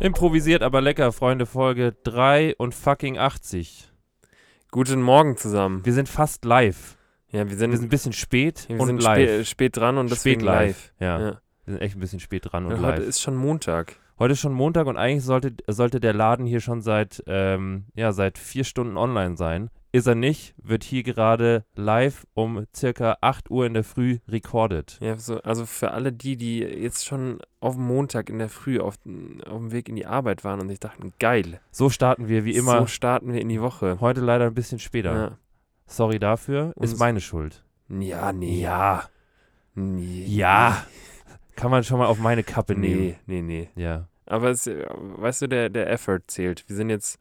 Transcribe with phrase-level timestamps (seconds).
[0.00, 3.90] Improvisiert, aber lecker, Freunde, Folge 3 und fucking 80.
[4.70, 5.84] Guten Morgen zusammen.
[5.84, 6.96] Wir sind fast live.
[7.32, 9.28] Ja, wir sind, Wir sind ein bisschen spät wir und sind live.
[9.28, 10.92] spät, spät dran und Spät deswegen live.
[11.00, 11.18] Ja.
[11.20, 11.40] Ja.
[11.64, 12.92] Wir sind echt ein bisschen spät dran und Ja, live.
[12.96, 13.96] heute ist schon Montag.
[14.20, 18.12] Heute ist schon Montag und eigentlich sollte, sollte der Laden hier schon seit, ähm, ja,
[18.12, 19.68] seit vier Stunden online sein.
[19.90, 24.98] Ist er nicht, wird hier gerade live um circa 8 Uhr in der Früh recorded.
[25.00, 28.80] Ja, so, also für alle die, die jetzt schon auf dem Montag in der Früh
[28.80, 28.96] auf,
[29.46, 32.54] auf dem Weg in die Arbeit waren und sich dachten, geil, So starten wir wie
[32.54, 32.80] immer.
[32.80, 33.96] so starten wir in die Woche.
[34.00, 35.14] Heute leider ein bisschen später.
[35.14, 35.38] Ja,
[35.86, 37.64] Sorry dafür, ist Und- meine Schuld.
[37.88, 38.60] ja nee.
[38.60, 39.08] Ja.
[39.74, 40.24] Nee.
[40.26, 40.84] Ja.
[41.56, 43.16] Kann man schon mal auf meine Kappe nehmen.
[43.26, 43.82] Nee, nee, nee.
[43.82, 44.06] Ja.
[44.26, 46.64] Aber es, weißt du, der, der Effort zählt.
[46.68, 47.18] Wir sind jetzt,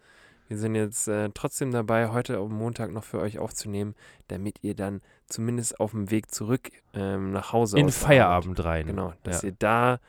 [0.48, 3.96] wir sind jetzt äh, trotzdem dabei, heute am Montag noch für euch aufzunehmen,
[4.28, 8.88] damit ihr dann zumindest auf dem Weg zurück ähm, nach Hause In Feierabend rein.
[8.88, 9.50] Genau, dass Ja.
[9.50, 10.00] ihr da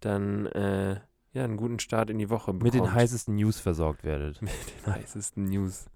[0.00, 1.00] dann äh,
[1.32, 2.62] ja, einen guten Start in die Woche bekommt.
[2.62, 4.40] Mit den heißesten News versorgt werdet.
[4.42, 4.52] Mit
[4.86, 5.86] den heißesten News.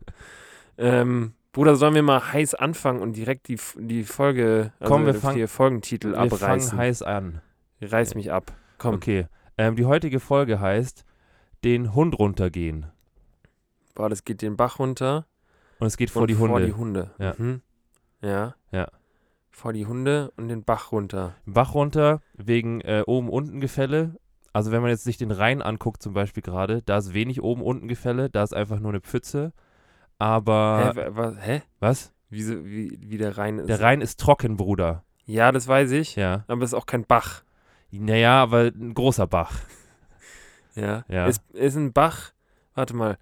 [0.78, 5.14] ähm, Bruder, sollen wir mal heiß anfangen und direkt die, die Folge, also Komm, wir
[5.14, 6.70] fangen- die Folgentitel Wir abreißen?
[6.70, 7.40] fangen heiß an.
[7.82, 8.52] Reiß mich ab.
[8.78, 8.94] Komm.
[8.94, 9.26] Okay.
[9.58, 11.04] Ähm, die heutige Folge heißt
[11.62, 12.86] Den Hund runtergehen.
[13.94, 15.26] Boah, das geht den Bach runter.
[15.78, 16.48] Und es geht vor die Hunde.
[16.50, 17.10] Vor die Hunde.
[17.18, 17.34] Ja.
[17.36, 17.60] Mhm.
[18.22, 18.54] Ja.
[18.70, 18.88] Ja.
[19.50, 21.34] Vor die Hunde und den Bach runter.
[21.44, 24.16] Bach runter wegen äh, Oben-Unten-Gefälle.
[24.54, 28.30] Also wenn man jetzt sich den Rhein anguckt zum Beispiel gerade, da ist wenig Oben-Unten-Gefälle,
[28.30, 29.52] da ist einfach nur eine Pfütze.
[30.18, 30.96] Aber, hä?
[30.96, 31.62] wa- wa- hä?
[31.80, 32.12] was?
[32.30, 33.68] Wie, so, wie, wie der Rhein ist.
[33.68, 35.04] Der Rhein ist trocken, Bruder.
[35.26, 36.16] Ja, das weiß ich.
[36.16, 36.44] Ja.
[36.48, 37.42] Aber es ist auch kein Bach.
[37.90, 39.52] Naja, aber ein großer Bach.
[40.74, 41.04] Ja.
[41.08, 41.26] Ja.
[41.26, 42.32] Ist, ist ein Bach.
[42.74, 43.18] Warte mal.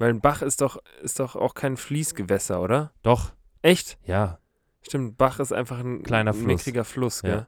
[0.00, 2.90] Weil ein Bach ist doch, ist doch auch kein Fließgewässer, oder?
[3.02, 3.98] Doch, Echt?
[4.04, 4.38] ja.
[4.80, 6.46] Stimmt, Bach ist einfach ein Kleiner ein Fluss.
[6.46, 7.30] mickriger Fluss, gell?
[7.30, 7.46] Ja.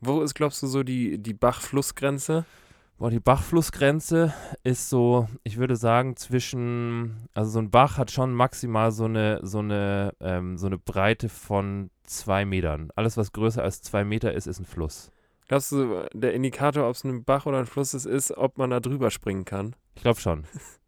[0.00, 2.46] Wo ist, glaubst du, so die, die Bach-Flussgrenze?
[2.96, 4.32] Boah, die Bachflussgrenze
[4.62, 9.40] ist so, ich würde sagen, zwischen, also so ein Bach hat schon maximal so eine,
[9.42, 12.90] so eine, ähm, so eine Breite von zwei Metern.
[12.96, 15.10] Alles, was größer als zwei Meter ist, ist ein Fluss.
[15.48, 18.70] Glaubst du, der Indikator, ob es ein Bach oder ein Fluss ist, ist, ob man
[18.70, 19.76] da drüber springen kann?
[19.94, 20.44] Ich glaube schon.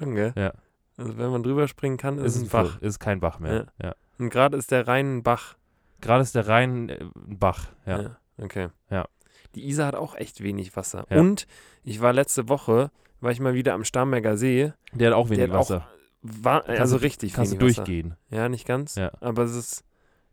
[0.00, 0.32] Schon, gell?
[0.36, 0.52] Ja.
[0.96, 2.70] Also wenn man drüber springen kann, ist, Ist es ein Bach.
[2.72, 3.66] Fluss, ist kein Bach mehr.
[3.82, 3.94] Ja.
[4.18, 5.56] Und gerade ist der Rhein ein Bach.
[6.00, 7.68] Gerade ist der Rhein äh, ein Bach.
[7.86, 8.02] Ja.
[8.02, 8.68] Ja, okay.
[8.90, 9.06] Ja.
[9.54, 11.06] Die Isar hat auch echt wenig Wasser.
[11.10, 11.18] Ja.
[11.20, 11.46] Und
[11.84, 12.90] ich war letzte Woche,
[13.20, 14.72] war ich mal wieder am Starnberger See.
[14.92, 15.76] Der hat auch wenig hat Wasser.
[15.78, 17.84] auch war, Kannst also du- richtig Kannst du wenig Wasser.
[17.84, 18.16] durchgehen.
[18.28, 18.94] Ja, nicht ganz.
[18.96, 19.10] Ja.
[19.20, 19.84] Aber es ist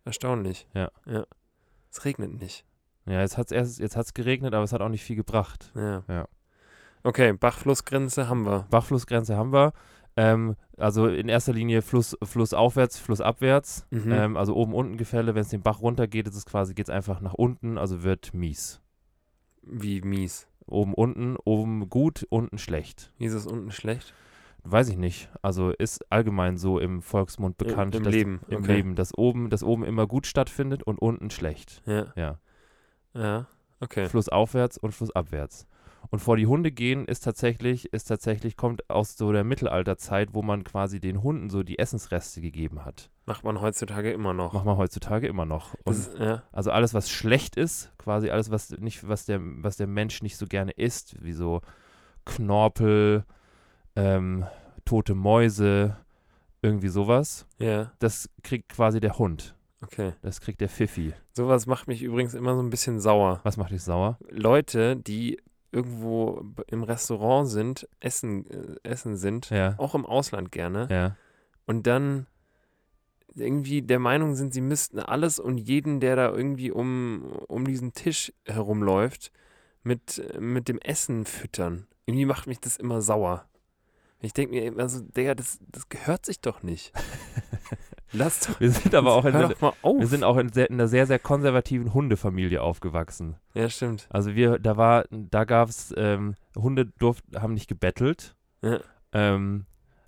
[0.06, 0.68] erstaunlich.
[0.74, 0.92] Ja.
[1.06, 1.26] ja.
[1.92, 2.66] Es regnet nicht.
[3.06, 5.72] Ja, jetzt hat es jetzt hat's geregnet, aber es hat auch nicht viel gebracht.
[5.76, 6.04] Ja.
[6.10, 6.28] Ja.
[7.04, 8.68] Okay, Bachflussgrenze haben wir.
[8.70, 9.74] Bachflussgrenze haben wir.
[10.16, 13.88] Ähm, also in erster Linie Fluss, flussaufwärts, flussabwärts.
[13.92, 14.12] Mhm.
[14.12, 16.88] Ähm, also oben unten Gefälle, wenn es den Bach runter geht, ist es quasi, geht
[16.88, 18.82] es einfach nach unten, also wird mies.
[19.62, 20.48] Wie mies.
[20.66, 23.14] Oben unten, oben gut, unten schlecht.
[23.18, 24.14] Wie ist es unten schlecht?
[24.64, 25.30] Weiß ich nicht.
[25.42, 28.76] Also ist allgemein so im Volksmund bekannt, Im dass Leben, im okay.
[28.76, 31.82] Leben, dass oben, dass oben immer gut stattfindet und unten schlecht.
[31.86, 32.08] Ja.
[32.16, 32.40] Ja.
[33.14, 33.48] Ja.
[33.80, 34.08] Okay.
[34.08, 35.68] Flussaufwärts und flussabwärts.
[36.10, 40.42] Und vor die Hunde gehen ist tatsächlich, ist tatsächlich, kommt aus so der Mittelalterzeit, wo
[40.42, 43.10] man quasi den Hunden so die Essensreste gegeben hat.
[43.26, 44.54] Macht man heutzutage immer noch.
[44.54, 45.76] Machen wir heutzutage immer noch.
[45.86, 46.44] Ist, ja.
[46.54, 50.38] Also alles, was schlecht ist, quasi alles, was nicht, was der, was der Mensch nicht
[50.38, 51.62] so gerne isst, wie so
[52.26, 53.26] Knorpel,
[53.96, 54.46] ähm,
[54.86, 55.98] tote Mäuse,
[56.62, 57.92] irgendwie sowas, Ja.
[58.00, 59.56] das kriegt quasi der Hund.
[59.82, 60.14] Okay.
[60.22, 61.14] Das kriegt der Pfiffi.
[61.34, 63.42] Sowas macht mich übrigens immer so ein bisschen sauer.
[63.44, 64.18] Was macht dich sauer?
[64.30, 65.40] Leute, die
[65.72, 69.76] irgendwo im Restaurant sind, essen, äh, essen sind, Ja.
[69.78, 71.16] auch im Ausland gerne, Ja.
[71.66, 72.28] und dann
[73.36, 77.94] irgendwie der Meinung sind, sie müssten alles und jeden, der da irgendwie um, um diesen
[77.94, 79.32] Tisch herumläuft,
[79.84, 81.88] mit, mit dem Essen füttern.
[82.06, 83.48] Irgendwie macht mich das immer sauer.
[84.22, 86.92] Ich denke mir immer so, Digga, das, das gehört sich doch nicht.
[88.14, 88.60] Lass doch.
[88.60, 90.00] Wir sind aber auch in, auf.
[90.00, 93.36] wir sind auch in, sehr, in einer sehr, sehr konservativen Hundefamilie aufgewachsen.
[93.54, 94.08] ja, stimmt.
[94.10, 98.36] Also wir, da war, da gab es, ähm, Hunde durften, haben nicht gebettelt.
[98.62, 98.80] Ja.
[99.12, 99.66] Ähm,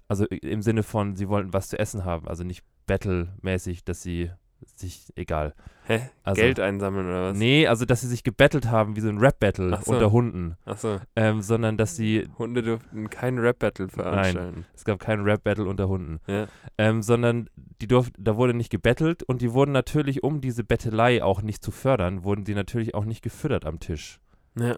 [0.07, 2.27] also im Sinne von, sie wollten was zu essen haben.
[2.27, 4.31] Also nicht battlemäßig, dass sie
[4.75, 5.53] sich, egal.
[5.85, 6.09] Hä?
[6.23, 7.37] Also- Geld einsammeln oder was?
[7.37, 9.93] Nee, also dass sie sich gebettelt haben wie so ein Rap-Battle Ach so.
[9.93, 14.65] unter Hunden, Achso, ähm, sondern dass sie, Hunde durften kein Rap-Battle veranstalten.
[14.75, 16.47] es gab kein Rap-Battle unter Hunden, Ja.
[16.77, 17.49] ähm, sondern
[17.81, 21.63] die durf, da wurde nicht gebettelt und die wurden natürlich, um diese Bettelei auch nicht
[21.63, 24.19] zu fördern, wurden die natürlich auch nicht gefüttert am Tisch.
[24.59, 24.75] Ja.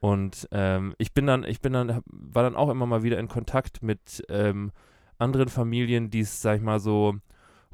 [0.00, 3.28] Und ähm, ich bin dann, ich bin dann, war dann auch immer mal wieder in
[3.28, 4.70] Kontakt mit ähm,
[5.18, 7.16] anderen Familien, die es, sag ich mal, so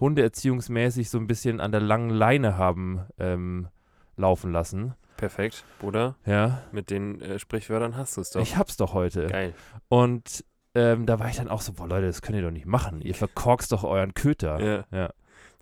[0.01, 3.69] hundeerziehungsmäßig so ein bisschen an der langen Leine haben ähm,
[4.17, 4.95] laufen lassen.
[5.17, 6.17] Perfekt, Bruder.
[6.27, 8.43] Ja, Mit den äh, Sprichwörtern hast du es doch.
[8.43, 9.27] ich hab's doch heute.
[9.29, 9.55] Geil.
[9.89, 10.45] Und
[10.75, 13.01] ähm, da war ich dann auch so, boah Leute, das könnt ihr doch nicht machen.
[13.01, 14.61] Ihr verkorkst doch euren Köter.
[14.61, 14.85] Ja.
[14.91, 15.13] Ja.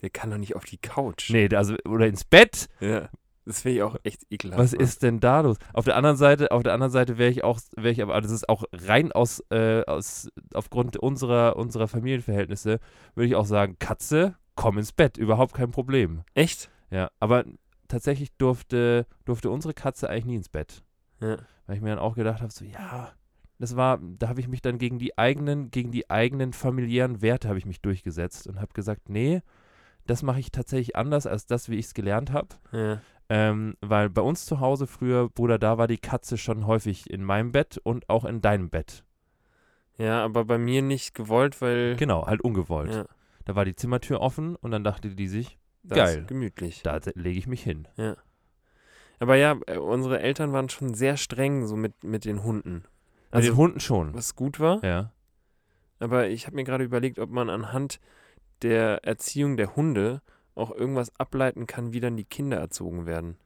[0.01, 1.29] Der kann doch nicht auf die Couch.
[1.29, 2.67] Nee, also, oder ins Bett.
[2.79, 3.09] Ja.
[3.45, 4.59] Das finde ich auch echt ekelhaft.
[4.59, 5.57] Was ist denn da los?
[5.73, 8.31] Auf der anderen Seite, auf der anderen Seite wäre ich auch, wäre ich aber, das
[8.31, 12.79] ist auch rein aus, äh, aus aufgrund unserer, unserer Familienverhältnisse,
[13.15, 16.23] würde ich auch sagen, Katze, komm ins Bett, überhaupt kein Problem.
[16.33, 16.69] Echt?
[16.89, 17.43] Ja, aber
[17.87, 20.83] tatsächlich durfte, durfte unsere Katze eigentlich nie ins Bett.
[21.19, 21.37] Ja.
[21.65, 23.11] Weil ich mir dann auch gedacht habe, so, ja,
[23.59, 27.47] das war, da habe ich mich dann gegen die eigenen, gegen die eigenen familiären Werte
[27.47, 29.41] habe ich mich durchgesetzt und habe gesagt, nee,
[30.05, 32.49] das mache ich tatsächlich anders als das, wie ich es gelernt habe.
[32.71, 33.01] Ja.
[33.35, 37.23] Ähm, weil bei uns zu Hause früher, Bruder, da war die Katze schon häufig in
[37.23, 39.03] meinem Bett und auch in deinem Bett.
[39.97, 42.93] ja, aber bei mir nicht gewollt, weil Genau, halt ungewollt.
[42.93, 43.05] ja,
[43.45, 46.19] Da war die Zimmertür offen und dann dachte die sich, das Geil.
[46.19, 46.83] ist gemütlich.
[46.83, 47.87] da lege ich mich hin.
[49.19, 52.83] Aber ja, äh, unsere Eltern waren schon sehr streng so mit, mit den Hunden.
[53.31, 54.13] Also Also, den Hunden schon.
[54.13, 54.83] was gut war.
[54.83, 55.11] Ja.
[55.99, 57.99] Aber ich habe mir gerade überlegt, ob man anhand
[58.61, 60.21] der Erziehung der Hunde
[60.55, 63.37] auch irgendwas ableiten kann, wie dann die Kinder erzogen werden.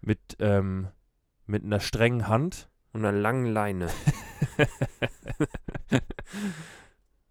[0.00, 0.88] Mit, ähm,
[1.46, 2.68] mit einer strengen Hand.
[2.92, 3.88] Und einer langen Leine.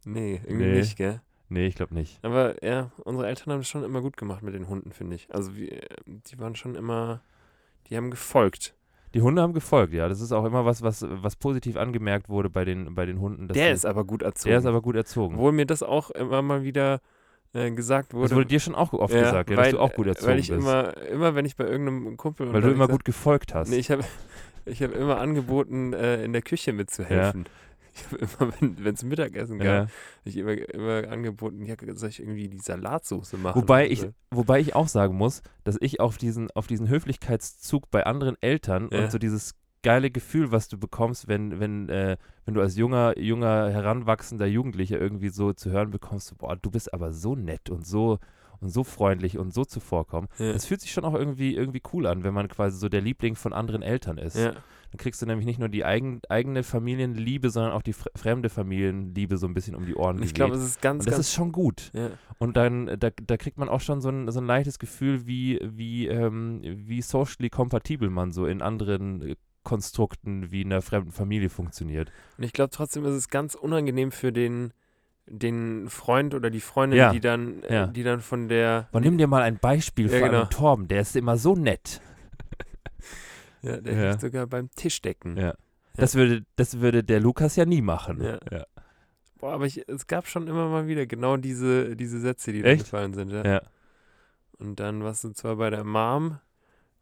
[0.05, 0.79] nee, irgendwie Nee.
[0.79, 1.21] nicht, gell?
[1.49, 2.19] Nee, ich glaube nicht.
[2.23, 5.33] Aber ja, unsere Eltern haben es schon immer gut gemacht mit den Hunden, finde ich.
[5.33, 7.21] Also wir, die waren schon immer,
[7.87, 8.75] die haben gefolgt.
[9.13, 10.09] Die Hunde haben gefolgt, ja.
[10.09, 13.47] Das ist auch immer was, was, was positiv angemerkt wurde bei den, bei den Hunden.
[13.47, 14.49] der die, ist aber gut erzogen.
[14.49, 15.35] der ist aber gut erzogen.
[15.35, 16.99] Obwohl mir das auch immer mal wieder
[17.53, 18.29] äh, gesagt wurde.
[18.29, 20.31] das wurde dir schon auch oft Ja, gesagt, ja, weil, dass du auch gut erzogen
[20.31, 20.59] Weil ich bist.
[20.59, 23.69] immer, immer, wenn ich bei irgendeinem Kumpel weil du immer gut gefolgt hast.
[23.69, 24.03] Nee, ich habe
[24.65, 27.45] ich hab immer angeboten, äh, in der Küche mitzuhelfen.
[27.95, 29.87] Ich habe immer, wenn es Mittagessen gab, ja.
[30.23, 33.61] ich immer, immer angeboten, ja, soll ich irgendwie die Salatsauce machen?
[33.61, 38.03] Wobei ich, wobei ich auch sagen muss, dass ich auf diesen, auf diesen Höflichkeitszug bei
[38.03, 39.03] anderen Eltern Ja.
[39.03, 39.53] und so dieses
[39.83, 44.99] geile Gefühl, was du bekommst, wenn, wenn, äh, wenn du als junger, junger, heranwachsender Jugendlicher
[44.99, 48.17] irgendwie so zu hören bekommst, boah, du bist aber so nett und so
[48.59, 50.29] und so freundlich und so zuvorkommen.
[50.39, 50.53] Ja.
[50.53, 53.35] Das fühlt sich schon auch irgendwie, irgendwie cool an, wenn man quasi so der Liebling
[53.35, 54.37] von anderen Eltern ist.
[54.37, 54.53] ja.
[54.53, 58.49] Dann kriegst du nämlich nicht nur die eigen, eigene Familienliebe, sondern auch die fr fremde
[58.49, 61.27] Familienliebe so ein bisschen um die Ohren ich glaube, es ist ganz, Und das ganz.
[61.27, 61.89] ist schon gut.
[61.93, 62.11] ja.
[62.37, 65.59] Und dann, da, da kriegt man auch schon so ein, so ein leichtes Gefühl, wie,
[65.63, 71.11] wie, ähm, wie socially kompatibel man so in anderen äh, Konstrukten wie in einer fremden
[71.11, 72.11] Familie funktioniert.
[72.37, 74.73] Und ich glaube trotzdem ist es ganz unangenehm für den,
[75.25, 77.11] den Freund oder die Freundin, Ja.
[77.11, 77.87] die dann, äh, Ja.
[77.87, 78.87] die dann von der.
[78.91, 80.41] Aber nimm dir mal ein Beispiel Ja, von genau.
[80.41, 82.01] einem Torben, der ist immer so nett.
[83.61, 84.09] Ja, der Ja.
[84.09, 85.37] liegt sogar beim Tischdecken.
[85.37, 85.53] Ja.
[85.95, 88.21] Das, würde, das würde der Lukas ja nie machen.
[88.21, 88.39] Ja.
[88.51, 88.65] Ja.
[89.39, 92.75] Boah, aber ich, es gab schon immer mal wieder genau diese, diese Sätze, die da
[92.75, 93.31] gefallen sind.
[93.31, 93.45] Ja.
[93.45, 93.61] Ja.
[94.59, 96.39] Und dann warst du zwar bei der Mom,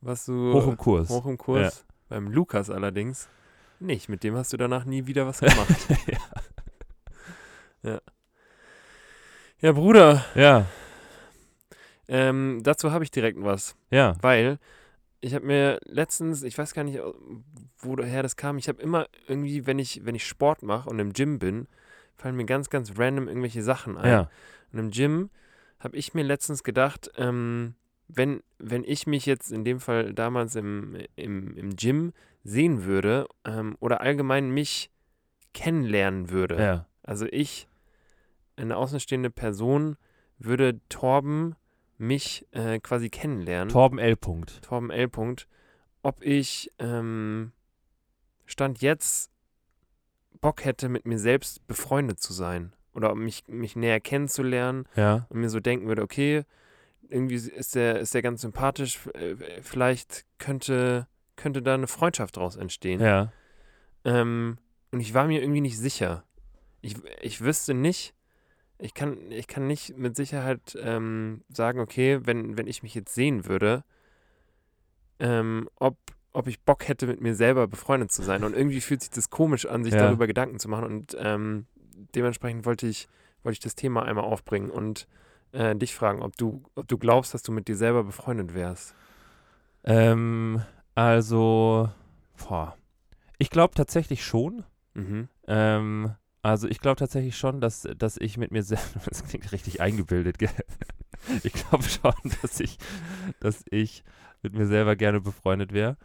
[0.02, 1.10] warst du Hoch im Kurs.
[1.10, 1.86] hoch im Kurs.
[2.12, 3.30] Beim Lukas allerdings
[3.80, 4.10] nicht.
[4.10, 5.88] Mit dem hast du danach nie wieder was gemacht.
[7.84, 8.02] ja.
[9.62, 10.68] ja, Bruder, ja,
[12.12, 13.78] ähm, dazu habe ich direkt was.
[13.90, 14.16] ja.
[14.22, 14.60] Weil
[15.22, 17.00] ich habe mir letztens, ich weiß gar nicht,
[17.78, 21.14] woher das kam, ich habe immer irgendwie, wenn ich, wenn ich Sport mache und im
[21.14, 21.68] Gym bin,
[22.18, 24.10] fallen mir ganz, ganz random irgendwelche Sachen ein.
[24.10, 24.30] ja.
[24.74, 25.30] Und im Gym
[25.80, 27.76] habe ich mir letztens gedacht, ähm,
[28.16, 32.14] wenn, wenn ich mich jetzt in dem Fall damals im, im, im Gym
[32.44, 34.92] sehen würde ähm, oder allgemein mich
[35.54, 36.86] kennenlernen würde, ja.
[37.04, 37.68] also ich,
[38.56, 39.98] eine außenstehende Person,
[40.38, 41.56] würde Torben
[41.98, 43.70] mich äh, quasi kennenlernen.
[43.70, 44.16] Torben L.
[44.16, 44.62] Punkt.
[44.64, 45.08] Torben L.
[45.08, 45.48] Punkt,
[46.02, 47.52] ob ich ähm,
[48.46, 49.30] Stand jetzt
[50.42, 52.74] Bock hätte, mit mir selbst befreundet zu sein.
[52.94, 55.28] Oder mich, mich näher kennenzulernen Ja.
[55.30, 56.44] und mir so denken würde, okay,
[57.12, 62.56] irgendwie ist der, ist der ganz sympathisch, äh, vielleicht könnte, könnte da eine Freundschaft draus
[62.56, 63.00] entstehen.
[63.02, 63.32] Ja.
[64.06, 64.58] Ähm,
[64.92, 66.24] und ich war mir irgendwie nicht sicher.
[66.82, 68.14] Ich, ich wüsste nicht,
[68.80, 73.14] ich kann, ich kann nicht mit Sicherheit ähm, sagen, okay, wenn, wenn ich mich jetzt
[73.14, 73.84] sehen würde,
[75.20, 75.98] ähm, ob,
[76.34, 78.44] ob ich Bock hätte, mit mir selber befreundet zu sein.
[78.44, 80.00] Und irgendwie fühlt sich das komisch an, sich Ja.
[80.08, 80.86] darüber Gedanken zu machen.
[80.86, 81.68] Und ähm,
[82.16, 83.08] dementsprechend wollte ich,
[83.44, 84.72] wollte ich das Thema einmal aufbringen.
[84.72, 85.08] Und
[85.52, 88.96] äh, dich fragen, ob du, ob du glaubst, dass du mit dir selber befreundet wärst.
[89.84, 90.62] Ähm,
[90.96, 91.90] also,
[92.38, 92.76] boah.
[93.38, 94.64] Ich glaube tatsächlich schon.
[94.94, 95.28] Mhm.
[95.48, 99.82] Ähm, also ich glaube tatsächlich schon, dass, dass ich mit mir selbst, das klingt richtig
[99.82, 100.50] eingebildet, gell?
[101.44, 102.80] Ich glaube schon, dass ich,
[103.42, 104.04] dass ich
[104.42, 105.96] mit mir selber gerne befreundet wäre.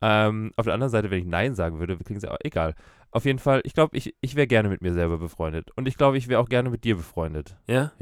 [0.00, 2.74] Ähm, auf der anderen Seite, wenn ich Nein sagen würde, klingt es auch egal.
[3.10, 5.70] Auf jeden Fall, ich glaube, ich, ich wäre gerne mit mir selber befreundet.
[5.76, 7.56] Und ich glaube, ich wäre auch gerne mit dir befreundet.
[7.66, 7.92] Ja?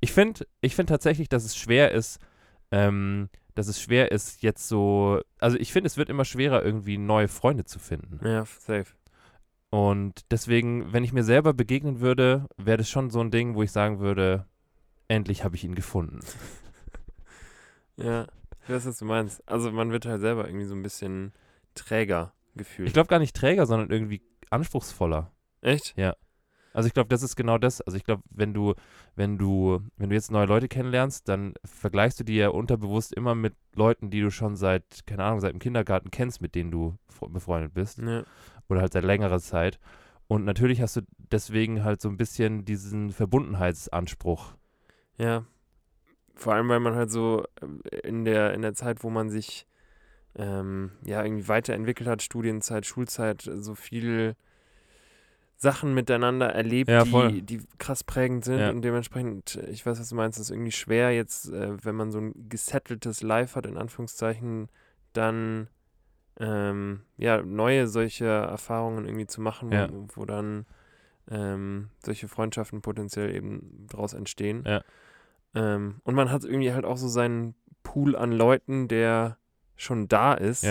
[0.00, 2.18] Ich finde ich find tatsächlich, dass es schwer ist,
[2.70, 5.20] ähm, dass es schwer ist, jetzt so.
[5.38, 8.20] Also ich finde, es wird immer schwerer, irgendwie neue Freunde zu finden.
[8.26, 8.86] Ja, safe.
[9.70, 13.62] Und deswegen, wenn ich mir selber begegnen würde, wäre das schon so ein Ding, wo
[13.62, 14.46] ich sagen würde,
[15.08, 16.20] endlich habe ich ihn gefunden.
[17.96, 18.26] Ja,
[18.64, 19.46] ich weiß, was du meinst.
[19.48, 21.32] Also man wird halt selber irgendwie so ein bisschen
[21.76, 22.88] träger gefühlt.
[22.88, 24.20] Ich glaube gar nicht träger, sondern irgendwie
[24.50, 25.30] anspruchsvoller.
[25.60, 25.94] Echt?
[26.74, 27.80] Also ich glaube, das ist genau das.
[27.80, 28.74] Also ich glaube, wenn du,
[29.16, 33.34] wenn du, wenn du jetzt neue Leute kennenlernst, dann vergleichst du die ja unterbewusst immer
[33.34, 36.96] mit Leuten, die du schon seit, keine Ahnung, seit dem Kindergarten kennst, mit denen du
[37.08, 37.98] fre- befreundet bist.
[37.98, 38.24] Ja.
[38.68, 39.78] Oder halt seit längerer Zeit.
[40.26, 44.54] Und natürlich hast du deswegen halt so ein bisschen diesen Verbundenheitsanspruch.
[45.16, 45.44] Ja.
[46.34, 49.66] Vor allem, weil man halt so äh, in der, in der Zeit, wo man sich
[50.34, 54.34] ähm, ja irgendwie weiterentwickelt hat, Studienzeit, Schulzeit, so viel
[55.56, 58.70] Sachen miteinander erlebt, Ja, die, die krass prägend sind Ja.
[58.70, 62.10] und dementsprechend, ich weiß, was du meinst, es ist irgendwie schwer jetzt, äh, wenn man
[62.10, 64.68] so ein gesetteltes Life hat, in Anführungszeichen,
[65.12, 65.68] dann
[66.40, 69.88] ähm, ja, neue solche Erfahrungen irgendwie zu machen, wo, Ja.
[70.14, 70.66] wo dann
[71.30, 74.64] ähm, solche Freundschaften potenziell eben daraus entstehen.
[75.54, 79.38] Ähm, und man hat irgendwie halt auch so seinen Pool an Leuten, der
[79.76, 80.64] schon da ist.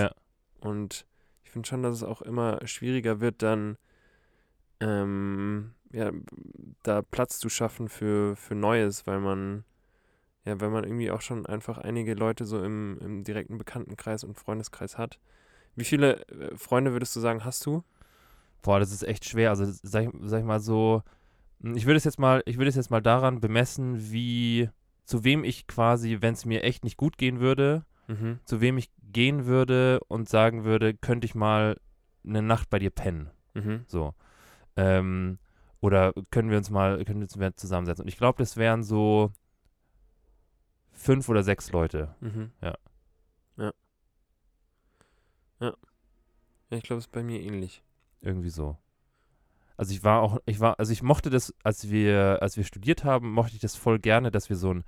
[0.59, 1.05] Und
[1.43, 3.77] ich finde schon, dass es auch immer schwieriger wird, dann
[4.83, 6.11] ähm, ja,
[6.83, 9.63] da Platz zu schaffen für, für Neues, weil man,
[10.45, 14.37] ja, weil man irgendwie auch schon einfach einige Leute so im, im direkten Bekanntenkreis und
[14.37, 15.19] Freundeskreis hat.
[15.75, 17.83] Wie viele äh, Freunde würdest du sagen, hast du?
[18.61, 19.49] Boah, das ist echt schwer.
[19.51, 21.03] Also sag, ich- sag ich mal so,
[21.61, 24.69] hm, ich würde es jetzt mal, ich würde es jetzt mal daran bemessen, wie,
[25.05, 28.39] zu wem ich quasi, wenn es mir echt nicht gut gehen würde, Mhm.
[28.45, 31.77] zu wem ich gehen würde und sagen würde, könnte ich mal
[32.25, 33.29] eine Nacht bei dir pennen.
[33.53, 33.83] Mhm.
[33.87, 34.13] So.
[34.75, 35.39] Ähm,
[35.81, 38.03] oder können wir uns mal, können wir uns zusammensetzen.
[38.03, 39.31] Und ich glaube, das wären so
[40.93, 42.15] fünf oder sechs Leute.
[42.21, 42.51] Mhm.
[42.61, 42.77] Ja.
[43.57, 43.73] Ja.
[45.59, 45.73] Ja.
[46.69, 47.83] Ja, ich glaube, es ist bei mir ähnlich.
[48.21, 48.77] Irgendwie so.
[49.75, 53.03] Also ich war auch, ich war, also ich mochte das, als wir, als wir studiert
[53.03, 54.83] haben, mochte ich das voll gerne, dass wir so ein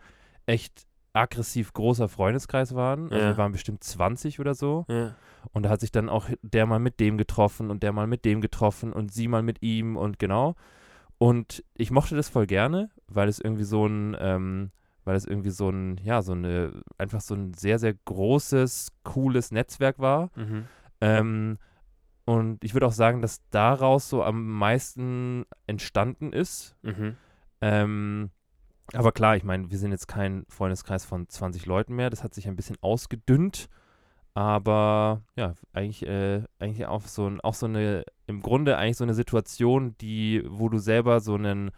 [0.46, 3.06] echt aggressiv großer Freundeskreis waren.
[3.12, 3.30] Also Ja.
[3.32, 4.86] wir waren bestimmt 20 oder so.
[4.90, 5.16] Ja.
[5.54, 8.26] Und da hat sich dann auch der mal mit dem getroffen und der mal mit
[8.26, 10.56] dem getroffen und sie mal mit ihm und genau.
[11.18, 14.72] Und ich mochte das voll gerne, weil es irgendwie so ein, ähm,
[15.06, 19.52] weil es irgendwie so ein, ja, so eine, einfach so ein sehr, sehr großes, cooles
[19.52, 20.32] Netzwerk war.
[20.36, 20.66] Mhm.
[21.00, 21.58] Ähm,
[22.26, 26.76] und ich würde auch sagen, dass daraus so am meisten entstanden ist.
[26.82, 27.16] Mhm.
[27.62, 28.32] Ähm,
[28.94, 32.10] aber klar, ich meine, wir sind jetzt kein Freundeskreis von 20 Leuten mehr.
[32.10, 33.68] Das hat sich ein bisschen ausgedünnt.
[34.36, 39.06] Aber ja, eigentlich, äh, eigentlich auch so, ein, auch so eine, im Grunde eigentlich so
[39.06, 41.72] eine Situation, die, wo du selber so einen,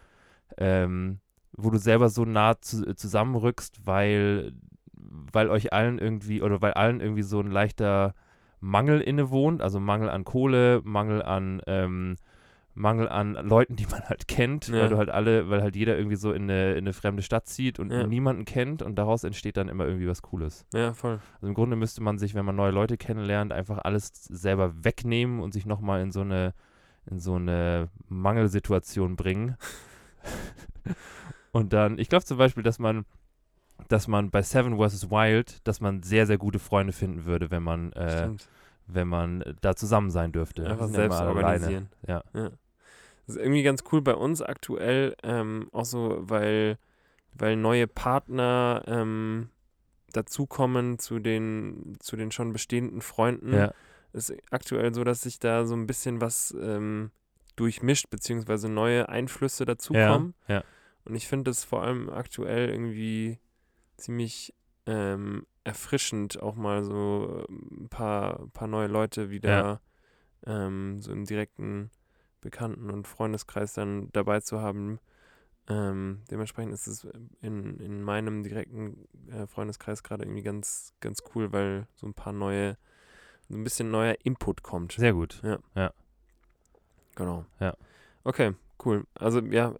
[0.57, 1.19] ähm,
[1.55, 4.53] wo du selber so nah zu, zusammenrückst, weil,
[4.93, 8.15] weil euch allen irgendwie, oder weil allen irgendwie so ein leichter
[8.59, 12.15] Mangel innewohnt, also Mangel an Kohle, Mangel an, ähm,
[12.77, 14.81] Mangel an Leuten, die man halt kennt, Ja.
[14.81, 17.47] weil du halt alle, weil halt jeder irgendwie so in eine, in eine fremde Stadt
[17.47, 18.05] zieht und Ja.
[18.05, 20.65] niemanden kennt und daraus entsteht dann immer irgendwie was Cooles.
[20.73, 21.19] Ja, voll.
[21.35, 25.39] Also im Grunde müsste man sich, wenn man neue Leute kennenlernt, einfach alles selber wegnehmen
[25.39, 26.53] und sich nochmal in so eine,
[27.09, 29.55] in so eine Mangelsituation bringen.
[31.51, 33.05] und dann, ich glaube zum Beispiel, dass man,
[33.87, 35.09] dass man bei Seven vs.
[35.09, 38.29] Wild, dass man sehr, sehr gute Freunde finden würde, wenn man, äh,
[38.87, 40.65] wenn man da zusammen sein dürfte.
[40.67, 41.35] Einfach ja selbst alleine.
[41.35, 41.89] organisieren.
[42.07, 42.23] Ja.
[43.27, 46.77] Das ist irgendwie ganz cool bei uns aktuell, ähm, auch so, weil,
[47.33, 49.49] weil neue Partner ähm,
[50.13, 53.53] dazukommen zu den, zu den schon bestehenden Freunden.
[53.53, 53.73] Ja,
[54.13, 57.11] ist aktuell so, dass sich da so ein bisschen was ähm,
[57.55, 60.33] durchmischt, beziehungsweise neue Einflüsse ja, dazukommen.
[60.47, 60.63] ja,
[61.05, 63.39] Und ich finde das vor allem aktuell irgendwie
[63.97, 64.53] ziemlich
[64.85, 69.81] ähm, erfrischend, auch mal so ein paar, paar neue Leute wieder
[70.45, 71.91] ähm, so im direkten
[72.47, 74.99] Bekannten- und Freundeskreis dann dabei zu haben.
[75.67, 77.05] Ähm, dementsprechend ist es
[77.41, 82.31] in, in meinem direkten äh, Freundeskreis gerade irgendwie ganz, ganz cool, weil so ein paar
[82.31, 82.77] neue,
[83.49, 84.93] so ein bisschen neuer Input kommt.
[84.93, 85.41] sehr gut.
[87.15, 87.45] Genau.
[87.59, 87.75] Ja.
[88.23, 88.53] Okay,
[88.85, 89.05] cool.
[89.15, 89.75] Also ja,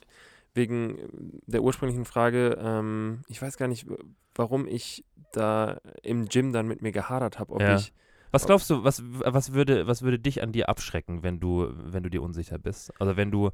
[0.53, 3.87] wegen der ursprünglichen Frage, ähm, ich weiß gar nicht,
[4.35, 7.75] warum ich da im Gym dann mit mir gehadert habe, ob Ja.
[7.75, 7.93] ich
[8.31, 12.03] Was glaubst du, was, was, würde, was würde dich an dir abschrecken, wenn du, wenn
[12.03, 12.91] du dir unsicher bist?
[12.99, 13.51] Also wenn du,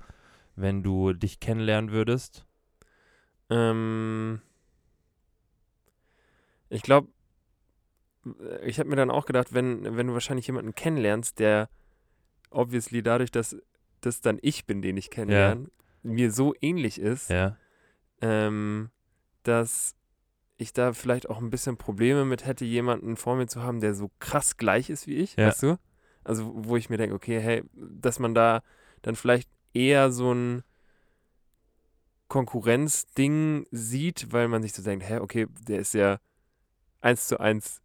[0.55, 2.45] wenn du dich kennenlernen würdest?
[3.49, 4.41] Ähm,
[6.69, 7.09] ich glaube,
[8.63, 11.69] ich habe mir dann auch gedacht, wenn, wenn du wahrscheinlich jemanden kennenlernst, der
[12.49, 13.55] obviously dadurch, dass
[14.01, 15.69] das dann ich bin, den ich kennenlerne,
[16.03, 17.57] mir so ähnlich ist, Ja.
[18.21, 18.89] ähm,
[19.43, 19.95] dass
[20.57, 23.93] ich da vielleicht auch ein bisschen Probleme mit hätte, jemanden vor mir zu haben, der
[23.95, 25.47] so krass gleich ist wie ich, Ja.
[25.47, 25.77] weißt du?
[26.23, 28.61] Also wo ich mir denke, okay, hey, dass man da
[29.01, 30.63] dann vielleicht eher so ein
[32.27, 36.19] Konkurrenzding sieht, weil man sich so denkt, hä, okay, der ist ja
[37.01, 37.81] eins zu eins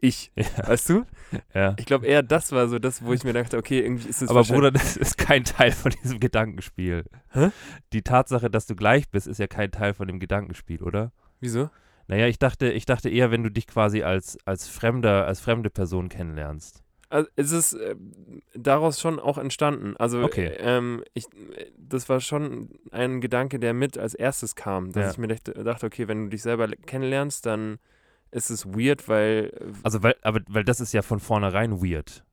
[0.00, 0.66] ich, Ja.
[0.68, 1.04] weißt du?
[1.54, 1.76] ja.
[1.78, 4.30] Ich glaube eher das war so das, wo ich mir dachte, okay, irgendwie ist es
[4.30, 7.04] Aber Bruder, das ist kein Teil von diesem Gedankenspiel.
[7.30, 7.50] Hä?
[7.92, 11.12] Die Tatsache, dass du gleich bist, ist ja kein Teil von dem Gedankenspiel, oder?
[11.38, 11.70] Wieso?
[12.12, 15.70] Naja, ich dachte, ich dachte eher, wenn du dich quasi als, als Fremder, als fremde
[15.70, 16.82] Person kennenlernst.
[17.08, 17.96] Also es ist äh,
[18.54, 19.96] daraus schon auch entstanden.
[19.96, 20.52] Also Okay.
[20.58, 21.24] ähm, ich,
[21.78, 25.10] das war schon ein Gedanke, der mit als erstes kam, dass Ja.
[25.12, 27.78] ich mir dachte, okay, wenn du dich selber le- kennenlernst, dann
[28.30, 32.24] ist es weird, weil äh, Also, weil, aber, weil das ist ja von vornherein weird.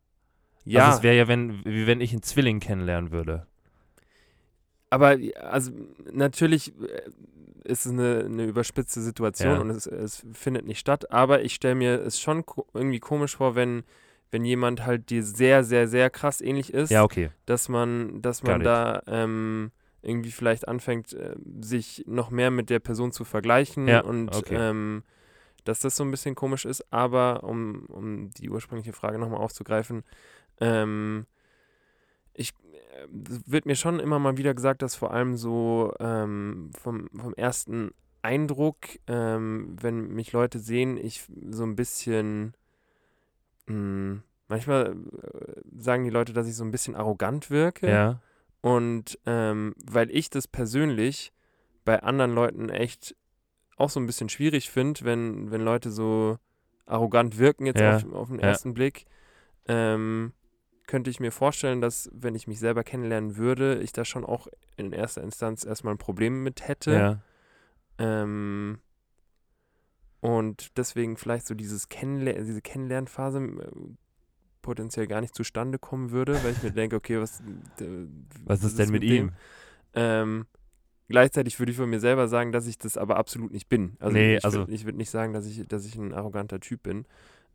[0.65, 3.47] ja, Also, es wäre ja, wenn, wie wenn ich einen Zwilling kennenlernen würde.
[4.89, 5.71] Aber also
[6.11, 7.09] natürlich äh,
[7.63, 9.59] ist es eine, eine überspitzte Situation Ja.
[9.59, 13.37] und es, es findet nicht statt, aber ich stelle mir es schon ko irgendwie komisch
[13.37, 13.83] vor, wenn
[14.31, 16.91] wenn jemand halt dir sehr, sehr, sehr krass ähnlich ist.
[16.91, 17.31] Ja, okay.
[17.45, 22.79] dass man, dass man da ähm, irgendwie vielleicht anfängt, äh, sich noch mehr mit der
[22.79, 24.55] Person zu vergleichen Ja, und okay.
[24.55, 25.03] ähm,
[25.63, 26.93] dass das so ein bisschen komisch ist.
[26.93, 30.03] Aber um, um die ursprüngliche Frage nochmal aufzugreifen,
[30.61, 31.25] ähm,
[32.33, 32.53] ich
[33.09, 37.91] wird mir schon immer mal wieder gesagt, dass vor allem so ähm, vom, vom ersten
[38.21, 38.77] Eindruck,
[39.07, 42.53] ähm, wenn mich Leute sehen, ich so ein bisschen
[43.67, 47.89] mh, manchmal äh, sagen die Leute, dass ich so ein bisschen arrogant wirke.
[47.89, 48.21] Ja.
[48.61, 51.31] Und ähm, weil ich das persönlich
[51.85, 53.15] bei anderen Leuten echt
[53.77, 56.37] auch so ein bisschen schwierig finde, wenn, wenn Leute so
[56.85, 58.47] arrogant wirken jetzt Ja, auf, auf den ja.
[58.47, 59.05] ersten Blick,
[59.67, 60.33] ähm,
[60.89, 64.47] könnte ich mir vorstellen, dass wenn ich mich selber kennenlernen würde, ich da schon auch
[64.75, 66.91] in erster Instanz erstmal ein Problem mit hätte.
[66.91, 67.21] Ja.
[67.99, 68.79] Ähm,
[70.19, 73.71] und deswegen vielleicht so dieses Kennenler diese Kennenlernphase äh,
[74.63, 77.43] potenziell gar nicht zustande kommen würde, weil ich mir denke, okay, was,
[78.45, 79.31] Was ist denn mit ihm?
[79.93, 80.47] Ähm,
[81.07, 83.95] gleichzeitig würde ich von mir selber sagen, dass ich das aber absolut nicht bin.
[83.99, 86.59] Also Nee, ich also- würd, ich würde nicht sagen, dass ich, dass ich ein arroganter
[86.59, 87.05] Typ bin.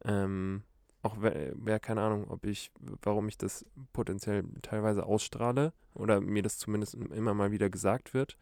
[0.05, 0.63] Ähm,
[1.05, 2.71] auch wär keine Ahnung, ob ich,
[3.03, 8.37] warum ich das potenziell teilweise ausstrahle oder mir das zumindest immer mal wieder gesagt wird,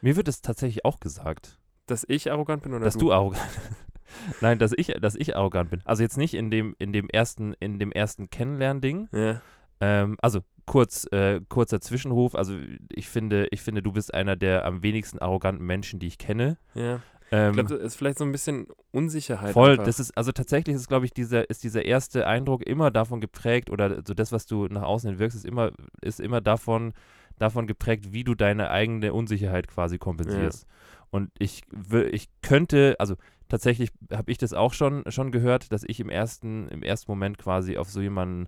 [0.00, 3.42] Mir wird es tatsächlich auch gesagt, dass ich arrogant bin oder dass du arrogant
[4.40, 5.82] Nein, dass ich, dass ich arrogant bin.
[5.84, 9.08] Also jetzt nicht in dem, in dem ersten, in dem ersten Kennenlernding.
[9.12, 9.42] Ja.
[9.80, 12.34] Ähm, also kurz, äh, kurzer Zwischenruf.
[12.34, 12.56] Also
[12.90, 16.56] ich finde, ich finde, du bist einer der am wenigsten arroganten Menschen, die ich kenne.
[16.74, 17.00] Ja.
[17.30, 19.52] Ähm, Ich glaube, das ist vielleicht so ein bisschen Unsicherheit.
[19.52, 19.84] Voll, einfach.
[19.84, 23.70] das ist, also tatsächlich ist, glaube ich, dieser, ist dieser erste Eindruck immer davon geprägt,
[23.70, 26.92] oder so das, was du nach außen hin wirkst, ist immer, ist immer davon,
[27.38, 30.66] davon geprägt, wie du deine eigene Unsicherheit quasi kompensierst.
[31.10, 31.62] Und ich,
[32.10, 33.16] ich könnte, also
[33.48, 37.38] tatsächlich habe ich das auch schon, schon gehört, dass ich im ersten, im ersten Moment
[37.38, 38.46] quasi auf so jemanden,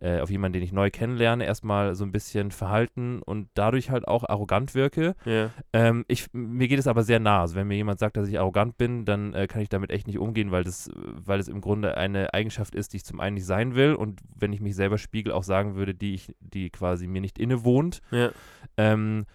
[0.00, 4.08] äh, auf jemanden, den ich neu kennenlerne, erstmal so ein bisschen verhalten und dadurch halt
[4.08, 5.14] auch arrogant wirke.
[5.24, 5.50] ja.
[5.72, 7.42] Ähm, ich, mir geht es aber sehr nah.
[7.42, 10.06] Also wenn mir jemand sagt, dass ich arrogant bin, dann äh, kann ich damit echt
[10.06, 13.34] nicht umgehen, weil das, weil es im Grunde eine Eigenschaft ist, die ich zum einen
[13.34, 16.70] nicht sein will und wenn ich mich selber spiegel, auch sagen würde, die ich, die
[16.70, 18.00] quasi mir nicht innewohnt.
[18.10, 18.30] Ja.
[18.76, 19.26] Ähm,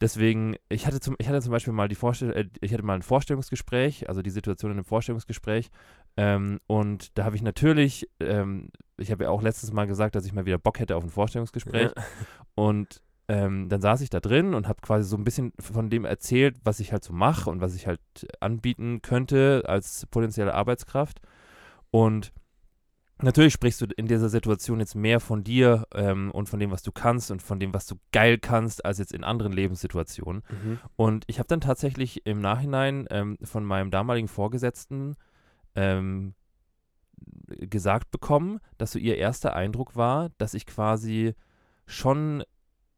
[0.00, 2.94] deswegen, ich hatte zum, ich hatte zum Beispiel mal die Vorstell äh, ich hatte mal
[2.94, 5.70] ein Vorstellungsgespräch, also die Situation in einem Vorstellungsgespräch.
[6.16, 10.24] Ähm, und da habe ich natürlich, ähm, ich habe ja auch letztes Mal gesagt, dass
[10.24, 11.92] ich mal wieder Bock hätte auf ein Vorstellungsgespräch.
[11.94, 12.04] Ja.
[12.54, 16.04] Und ähm, dann saß ich da drin und habe quasi so ein bisschen von dem
[16.04, 18.00] erzählt, was ich halt so mache und was ich halt
[18.40, 21.20] anbieten könnte als potenzielle Arbeitskraft.
[21.90, 22.32] Und
[23.20, 26.82] natürlich sprichst du in dieser Situation jetzt mehr von dir ähm, und von dem, was
[26.82, 30.42] du kannst und von dem, was du geil kannst, als jetzt in anderen Lebenssituationen.
[30.48, 30.78] Mhm.
[30.94, 35.16] Und ich habe dann tatsächlich im Nachhinein ähm, von meinem damaligen Vorgesetzten
[35.76, 36.34] ähm,
[37.48, 41.34] gesagt bekommen, dass so ihr erster Eindruck war, dass ich quasi
[41.86, 42.42] schon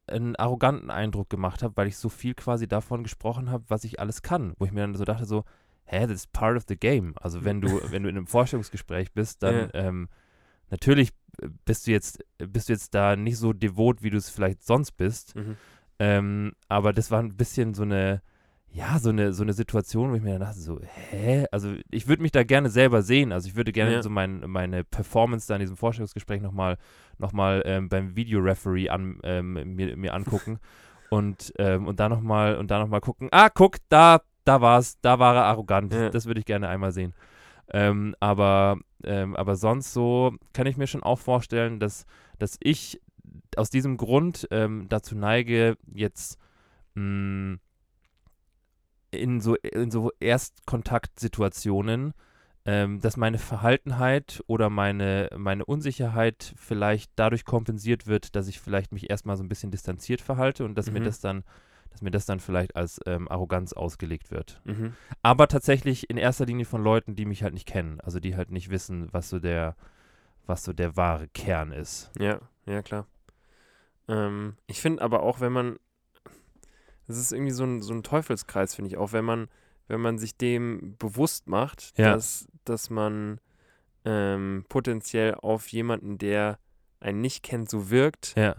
[0.07, 4.01] einen arroganten Eindruck gemacht habe, weil ich so viel quasi davon gesprochen habe, was ich
[4.01, 4.55] alles kann.
[4.59, 5.45] Wo ich mir dann so dachte, so,
[5.85, 7.15] hä, das ist part of the game.
[7.21, 9.75] Also wenn du, wenn du in einem Vorstellungsgespräch bist, dann Ja.
[9.75, 10.09] ähm,
[10.71, 11.11] natürlich
[11.67, 14.93] bist du jetzt, bist du jetzt da nicht so devot, wie du es vielleicht sonst
[14.93, 15.37] bist.
[15.37, 15.57] Mhm.
[15.99, 18.23] Ähm, aber das war ein bisschen so eine,
[18.71, 20.79] ja, so eine, so eine Situation, wo ich mir dann dachte, so,
[21.11, 21.47] hä?
[21.51, 23.33] Also ich würde mich da gerne selber sehen.
[23.33, 24.03] Also ich würde gerne Ja.
[24.03, 26.77] so mein, meine Performance da in diesem Vorstellungsgespräch nochmal
[27.19, 30.59] noch mal, ähm, beim Videoreferee an, ähm, mir, mir angucken
[31.11, 34.99] und, ähm, und da nochmal und da noch mal gucken, ah, guck, da, da war's,
[35.01, 35.93] da war er arrogant.
[35.93, 36.11] Ja.
[36.11, 37.15] Das würde ich gerne einmal sehen.
[37.71, 42.07] Ähm, aber, ähm, aber sonst so kann ich mir schon auch vorstellen, dass,
[42.39, 43.01] dass ich
[43.57, 46.39] aus diesem Grund ähm, dazu neige, jetzt
[46.95, 47.57] mh,
[49.11, 52.15] in so, in so Erstkontaktsituationen,
[52.65, 58.93] ähm, dass meine Verhaltenheit oder meine, meine Unsicherheit vielleicht dadurch kompensiert wird, dass ich vielleicht
[58.93, 61.05] mich erstmal so ein bisschen distanziert verhalte und dass mir Mhm.
[61.05, 61.45] das dann,
[61.91, 64.61] dass mir das dann vielleicht als ähm, Arroganz ausgelegt wird.
[64.65, 64.93] Mhm.
[65.23, 68.51] Aber tatsächlich in erster Linie von Leuten, die mich halt nicht kennen, also die halt
[68.51, 69.75] nicht wissen, was so der,
[70.47, 72.11] was so der wahre Kern ist.
[72.19, 73.07] Ja, ja, klar.
[74.09, 75.79] Ähm, ich finde aber auch, wenn man,
[77.09, 79.49] das ist irgendwie so ein, so ein Teufelskreis, finde ich auch, wenn man,
[79.89, 82.13] wenn man sich dem bewusst macht, Ja.
[82.13, 83.41] dass, dass man
[84.05, 86.59] ähm, potenziell auf jemanden, der
[87.01, 88.55] einen nicht kennt, so wirkt, Ja,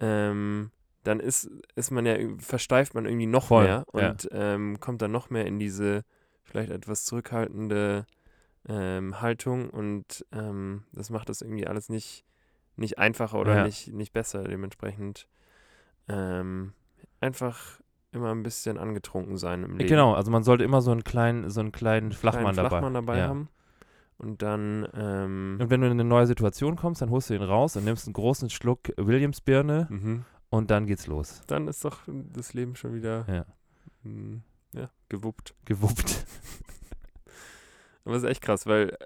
[0.00, 0.70] ähm,
[1.02, 4.08] dann ist, ist man ja, versteift man irgendwie noch Voll, mehr ja.
[4.10, 6.04] und ähm, kommt dann noch mehr in diese
[6.44, 8.06] vielleicht etwas zurückhaltende
[8.68, 12.24] ähm, Haltung und ähm, das macht das irgendwie alles nicht,
[12.76, 13.64] nicht einfacher oder Ja.
[13.64, 14.44] nicht, nicht besser.
[14.44, 15.26] Dementsprechend
[16.08, 16.72] ähm,
[17.20, 17.80] einfach
[18.12, 19.88] immer ein bisschen angetrunken sein im Leben.
[19.88, 20.14] genau.
[20.14, 22.68] Also man sollte immer so einen kleinen, so einen kleinen Flachmann Kleinen dabei.
[22.68, 23.28] Flachmann dabei ja.
[23.28, 23.48] haben.
[24.18, 27.42] Und dann, ähm, Und wenn du in eine neue Situation kommst, dann holst du ihn
[27.42, 30.24] raus und nimmst einen großen Schluck Williams-Birne mhm.
[30.50, 31.42] und dann geht's los.
[31.46, 33.46] dann ist doch das Leben schon wieder Ja.
[34.02, 35.54] mm, ja, gewuppt.
[35.64, 36.26] Gewuppt.
[38.04, 38.96] Aber das ist echt krass, weil, äh,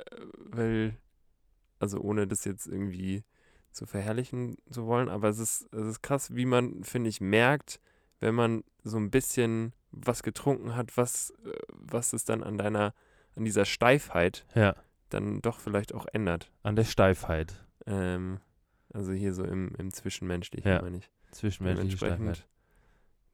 [0.50, 0.96] weil,
[1.79, 3.22] also ohne das jetzt irgendwie
[3.70, 7.81] zu verherrlichen zu wollen, aber es ist, es ist krass, wie man, finde ich, merkt,
[8.20, 12.94] wenn man so ein bisschen was getrunken hat, was, äh, was es dann an deiner,
[13.37, 14.74] an dieser Steifheit Ja.
[15.11, 16.50] dann doch vielleicht auch ändert.
[16.62, 17.64] An der Steifheit.
[17.87, 18.40] Ähm,
[18.92, 20.83] also hier so im, im Zwischenmenschlichen, Ja.
[20.83, 21.11] meine ich.
[21.33, 22.46] Zwischenmenschliche Steifheit.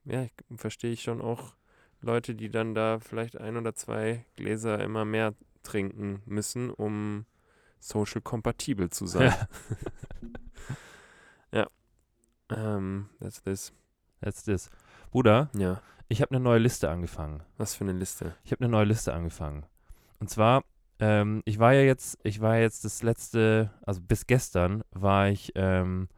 [0.05, 1.55] ja, ich, verstehe ich schon auch
[2.01, 7.27] Leute, die dann da vielleicht ein oder zwei Gläser immer mehr trinken müssen, um
[7.79, 9.35] social kompatibel zu sein.
[11.53, 11.67] Ja.
[12.51, 13.73] Ähm, that's this.
[14.21, 14.71] That's this.
[15.11, 17.43] Bruder, Ja, ich habe eine neue Liste angefangen.
[17.57, 18.35] was für eine Liste.
[18.45, 19.65] Ich habe eine neue Liste angefangen.
[20.19, 20.63] Und zwar,
[20.99, 25.53] ähm, ich war ja jetzt, ich war jetzt das letzte, also bis gestern war ich
[25.55, 26.09] ähm,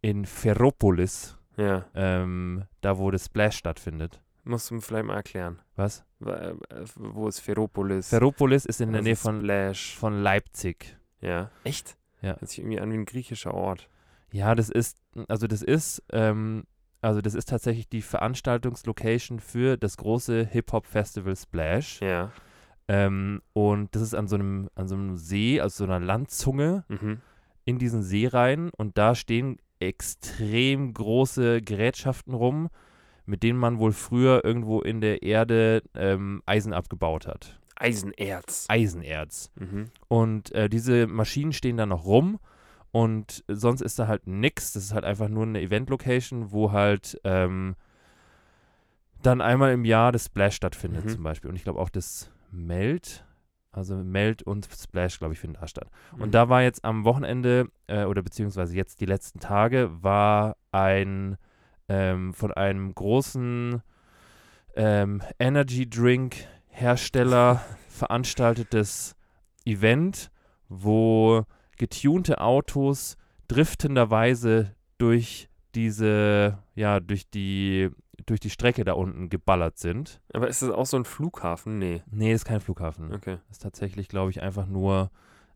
[0.00, 4.20] in Ferropolis, Ja, ähm, da wo das Splash stattfindet.
[4.44, 5.60] musst du mir vielleicht mal erklären.
[5.76, 6.04] Was?
[6.18, 6.54] Wa- äh,
[6.96, 8.08] Wo ist Ferropolis?
[8.08, 9.96] Ferropolis ist in der Was Nähe ist von, Splash.
[9.96, 10.96] von Leipzig.
[11.20, 11.50] Ja.
[11.64, 11.96] Echt?
[12.20, 12.30] Ja.
[12.40, 13.88] Hört sich irgendwie an wie ein griechischer Ort.
[14.32, 14.96] Ja, das ist,
[15.28, 16.64] also das ist, ähm,
[17.02, 22.00] also das ist tatsächlich die Veranstaltungslocation für das große Hip-Hop-Festival Splash.
[22.00, 22.32] Ja.
[22.88, 26.84] Ähm, und das ist an so einem, an so einem See, also so einer Landzunge
[26.88, 27.20] Mhm.
[27.64, 32.68] in diesen See rein und da stehen extrem große Gerätschaften rum,
[33.24, 37.58] mit denen man wohl früher irgendwo in der Erde ähm, Eisen abgebaut hat.
[37.76, 38.66] Eisenerz.
[38.68, 39.50] Eisenerz.
[39.58, 39.86] Mhm.
[40.08, 42.38] Und äh, diese Maschinen stehen da noch rum
[42.92, 44.72] und sonst ist da halt nix.
[44.74, 47.74] Das ist halt einfach nur eine Event-Location, wo halt ähm,
[49.22, 51.08] dann einmal im Jahr das Splash stattfindet Mhm.
[51.08, 51.48] zum Beispiel.
[51.50, 53.24] Und ich glaube auch das Meld,
[53.70, 55.88] also Meld und Splash, glaube ich, finden da statt.
[56.14, 56.22] Mhm.
[56.22, 61.38] Und da war jetzt am Wochenende äh, oder beziehungsweise jetzt die letzten Tage war ein
[61.88, 63.82] ähm, von einem großen
[64.76, 66.36] ähm, Energy Drink
[66.68, 69.14] Hersteller veranstaltetes
[69.64, 70.30] Event,
[70.68, 71.44] wo
[71.76, 73.16] getunte Autos
[73.48, 77.90] driftenderweise durch diese, ja, durch die,
[78.26, 80.20] durch die Strecke da unten geballert sind.
[80.32, 81.78] Aber ist das auch so ein Flughafen?
[81.78, 82.02] Nee.
[82.10, 83.12] Nee, ist kein Flughafen.
[83.12, 85.10] Okay, ist tatsächlich, glaube ich, einfach nur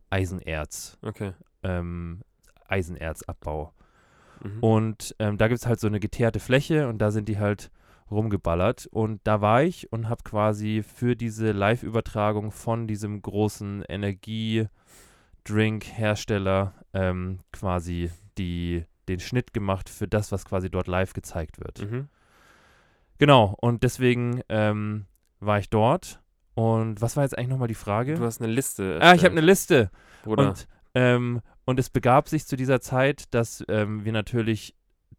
[0.09, 0.97] Eisenerz.
[1.01, 1.33] okay.
[1.63, 2.21] Ähm,
[2.67, 3.73] Eisenерzabbau.
[4.43, 4.59] Mhm.
[4.59, 7.71] Und ähm, da gibt es halt so eine geteerte Fläche und da sind die halt
[8.11, 8.87] rumgeballert.
[8.87, 13.83] Und da war ich und habe quasi für diese Live-Übertragung von diesem großen
[15.47, 21.89] Energiedrink-Hersteller ähm, quasi die, den Schnitt gemacht für das, was quasi dort live gezeigt wird.
[21.89, 22.09] Mhm.
[23.17, 25.05] Genau, und deswegen ähm,
[25.39, 26.19] war ich dort.
[26.53, 28.15] Und was war jetzt eigentlich nochmal die Frage?
[28.15, 28.99] Du hast eine Liste.
[29.01, 29.91] Ah, ich habe eine Liste.
[30.23, 30.49] Bruder.
[30.49, 34.75] Und, ähm, und es begab sich zu dieser Zeit, dass ähm, wir natürlich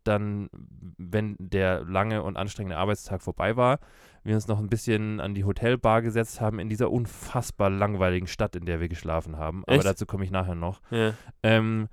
[0.08, 0.48] dann,
[0.96, 3.78] wenn der lange und anstrengende Arbeitstag vorbei war,
[4.24, 8.56] wir uns noch ein bisschen an die Hotelbar gesetzt haben in dieser unfassbar langweiligen Stadt,
[8.56, 9.62] in der wir geschlafen haben.
[9.64, 9.84] Aber Echt?
[9.84, 10.80] dazu komme ich nachher noch.
[10.90, 11.14] ja.
[11.42, 11.88] Ähm,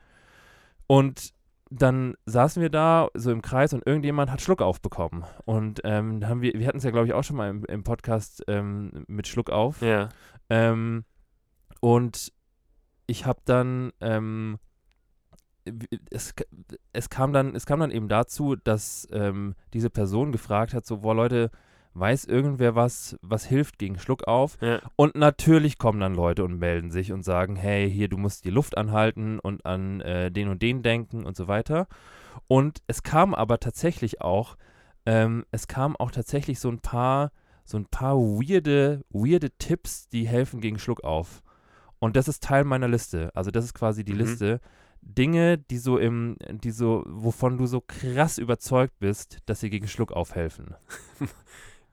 [0.88, 1.34] und
[1.72, 5.24] dann saßen wir da so im Kreis und irgendjemand hat Schluck aufbekommen.
[5.46, 7.84] Und ähm, haben wir, wir hatten es ja, glaube ich, auch schon mal im, im
[7.84, 9.82] Podcast ähm, mit Schluck auf.
[9.82, 10.10] Ja.
[10.50, 11.06] Ähm,
[11.82, 12.32] und
[13.08, 14.60] ich habe dann, ähm,
[16.10, 16.34] es,
[16.94, 20.98] es, kam dann, es kam dann eben dazu, dass ähm, diese Person gefragt hat, so,
[20.98, 21.52] boah Leute,
[21.96, 24.58] weiß irgendwer was, was hilft gegen Schluckauf?
[24.62, 24.82] Ja.
[24.96, 28.50] Und natürlich kommen dann Leute und melden sich und sagen, hey, hier, du musst die
[28.50, 31.88] Luft anhalten und an äh, den und den denken und so weiter.
[32.48, 34.58] Und es kam aber tatsächlich auch,
[35.06, 37.32] ähm, es kam auch tatsächlich so ein paar,
[37.64, 41.42] so ein paar weirde, weirde Tipps, die helfen gegen Schluckauf.
[42.00, 43.32] Und das ist Teil meiner Liste.
[43.34, 44.20] Also das ist quasi die Mhm.
[44.20, 44.60] Liste.
[45.06, 49.88] Dinge, die so im, die so, wovon du so krass überzeugt bist, dass sie gegen
[49.88, 50.76] Schluckauf helfen.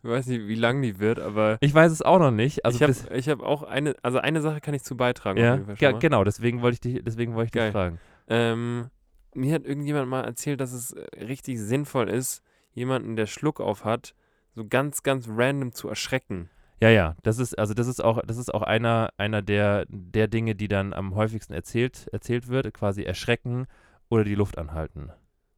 [0.05, 2.64] Ich weiß nicht, wie lang die wird, aber Ich weiß es auch noch nicht.
[2.64, 5.38] Also ich habe hab auch eine, also eine Sache kann ich zu beitragen.
[5.38, 5.98] auf ja, mal.
[6.01, 8.01] genau, deswegen wollte ich dich, deswegen wollte ich dich fragen.
[8.27, 8.90] Ähm,
[9.35, 13.85] mir hat irgendjemand mal erzählt, dass es äh, richtig sinnvoll ist, jemanden, der Schluck auf
[13.85, 14.14] hat,
[14.55, 16.51] so ganz, ganz random zu erschrecken.
[16.83, 20.27] Ja, ja, das ist, also das ist auch, das ist auch einer, einer der, der
[20.27, 23.66] Dinge, die dann am häufigsten erzählt, erzählt wird, quasi erschrecken
[24.09, 25.11] oder die Luft anhalten.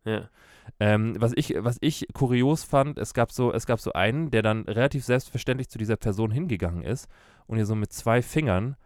[0.04, 0.28] Ja.
[0.80, 4.42] Ähm, was ich, was ich kurios fand, es gab so, es gab so einen, der
[4.42, 7.08] dann relativ selbstverständlich zu dieser Person hingegangen ist
[7.46, 8.76] und ihr so mit zwei Fingern,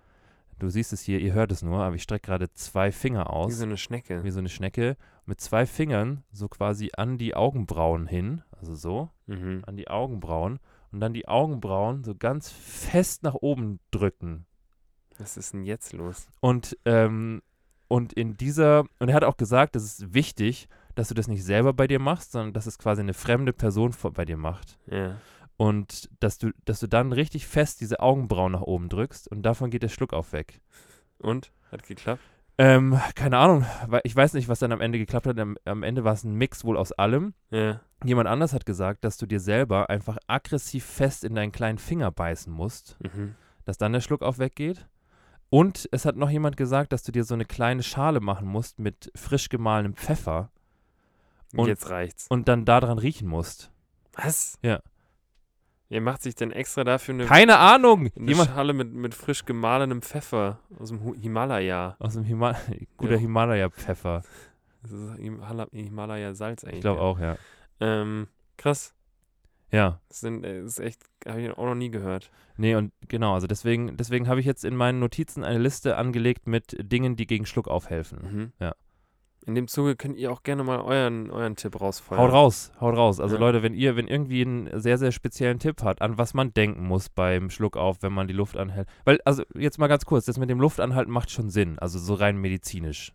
[0.61, 3.31] du siehst es hier, ihr hört es nur, aber ich strecke gerade zwei Finger Wie
[3.31, 4.23] aus, so eine Schnecke.
[4.23, 4.97] wie so eine Schnecke,
[5.27, 9.63] mit zwei Fingern so quasi an die Augenbrauen hin, also so, Mhm.
[9.67, 10.61] an die Augenbrauen
[10.93, 14.47] und dann die Augenbrauen so ganz fest nach oben drücken.
[15.19, 16.29] Was ist denn jetzt los?
[16.41, 17.43] Und, ähm,
[17.89, 21.45] und in dieser, und er hat auch gesagt, es ist wichtig, dass du das nicht
[21.45, 24.79] selber bei dir machst, sondern dass es quasi eine fremde Person vor, bei dir macht.
[24.87, 25.17] Ja.
[25.57, 29.71] Und dass du, dass du dann richtig fest diese Augenbrauen nach oben drückst und davon
[29.71, 30.61] geht der Schluckauf weg.
[31.19, 31.53] Und?
[31.71, 32.23] Hat geklappt?
[32.61, 35.39] Ähm, keine Ahnung, weil ich weiß nicht, was dann am Ende geklappt hat.
[35.39, 37.35] Am, am Ende war es ein Mix wohl aus allem.
[37.51, 37.81] Ja.
[38.05, 42.11] Jemand anders hat gesagt, dass du dir selber einfach aggressiv fest in deinen kleinen Finger
[42.11, 43.35] beißen musst, Mhm.
[43.65, 44.89] dass dann der Schluckauf weggeht.
[45.51, 48.79] Und es hat noch jemand gesagt, dass du dir so eine kleine Schale machen musst
[48.81, 50.51] mit frisch gemahlenem Pfeffer
[51.55, 52.27] Und- jetzt reicht's.
[52.29, 53.71] und dann daran riechen musst.
[54.15, 54.59] Was?
[54.63, 54.81] Ja.
[55.91, 58.11] Ihr macht sich denn extra dafür eine, Keine Ahnung!
[58.15, 61.97] eine Jemand Schale mit, mit frisch gemahlenem Pfeffer aus dem Himalaya.
[61.99, 62.55] aus dem Hima
[62.99, 63.19] guter Ja.
[63.19, 64.23] Himalaya-Pfeffer.
[64.83, 66.77] Das ist Himal- Himalaya-Salz eigentlich.
[66.77, 67.37] Ich glaube auch, ja.
[67.81, 68.95] Ähm, krass.
[69.71, 70.01] Ja.
[70.09, 72.31] Das, sind, äh, das ist echt, habe ich auch noch nie gehört.
[72.59, 76.47] Nee, und genau, also deswegen, deswegen habe ich jetzt in meinen Notizen eine Liste angelegt
[76.47, 78.19] mit Dingen, die gegen Schluckauf helfen.
[78.23, 78.53] Mhm.
[78.61, 78.75] Ja.
[79.49, 82.21] In dem Zuge könnt ihr auch gerne mal euren, euren Tipp rausfeuern.
[82.21, 83.19] Haut raus, haut raus.
[83.19, 83.41] Also Ja.
[83.41, 86.87] Leute, wenn ihr, wenn irgendwie einen sehr, sehr speziellen Tipp hat, an was man denken
[86.87, 88.87] muss beim Schluckauf, wenn man die Luft anhält.
[89.07, 92.13] Weil, also jetzt mal ganz kurz, das mit dem Luftanhalten macht schon Sinn, also so
[92.13, 93.15] rein medizinisch.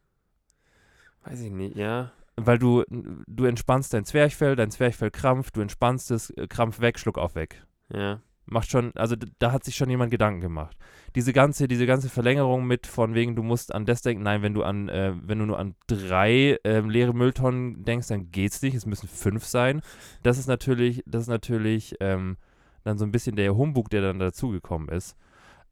[1.24, 2.12] Weiß ich nicht, ja.
[2.36, 6.98] Weil du, du entspannst dein Zwerchfell, dein Zwerchfell krampft, du entspannst es, äh, Krampf weg,
[6.98, 7.64] Schluckauf weg.
[7.94, 8.22] Ja.
[8.46, 10.76] Macht schon, also da hat sich schon jemand Gedanken gemacht.
[11.16, 14.54] Diese ganze, diese ganze Verlängerung mit von wegen, du musst an das denken, nein, wenn
[14.54, 18.76] du an, äh, wenn du nur an drei ähm, leere Mülltonnen denkst, dann geht's nicht,
[18.76, 19.82] es müssen fünf sein.
[20.24, 22.38] Das ist natürlich, das ist natürlich ähm,
[22.84, 25.16] dann so ein bisschen der Humbug, der dann dazugekommen ist.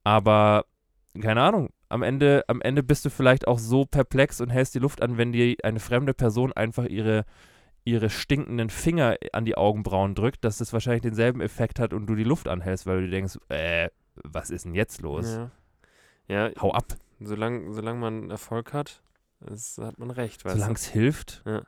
[0.04, 0.66] Aber
[1.20, 4.80] keine Ahnung, am Ende, am Ende bist du vielleicht auch so perplex und hältst die
[4.80, 7.26] Luft an, wenn dir eine fremde Person einfach ihre
[7.84, 12.16] ihre stinkenden Finger an die Augenbrauen drückt, dass das wahrscheinlich denselben Effekt hat und du
[12.16, 15.26] die Luft anhältst, weil du denkst, äh, was ist denn jetzt los?
[15.26, 15.52] Ja.
[16.28, 19.02] Ja, Hau ab, solange solang man Erfolg hat,
[19.40, 21.42] das hat man recht, solange es hilft.
[21.46, 21.66] du.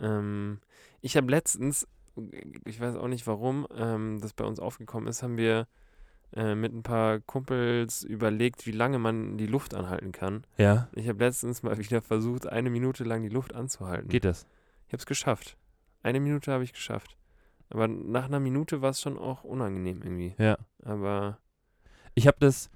[0.00, 0.60] Ähm,
[1.00, 1.86] ich habe letztens,
[2.64, 5.66] ich weiß auch nicht warum, ähm, das bei uns aufgekommen ist, haben wir
[6.34, 10.44] äh, mit ein paar Kumpels überlegt, wie lange man die Luft anhalten kann.
[10.56, 14.08] Ja, Ich habe letztens mal wieder versucht, eine Minute lang die Luft anzuhalten.
[14.08, 14.46] geht das?
[14.88, 15.56] Ich habe es geschafft.
[16.02, 17.16] Eine Minute habe ich geschafft.
[17.70, 20.34] Aber nach einer Minute war es schon auch unangenehm irgendwie.
[20.38, 20.56] Ja.
[20.82, 21.38] Aber
[22.14, 22.70] Ich habe das,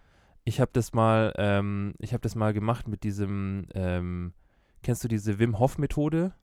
[0.44, 4.35] ich habe das mal, ähm, ich habe das mal gemacht mit diesem, ähm,
[4.83, 6.35] kennst du diese Wim Hof Methode?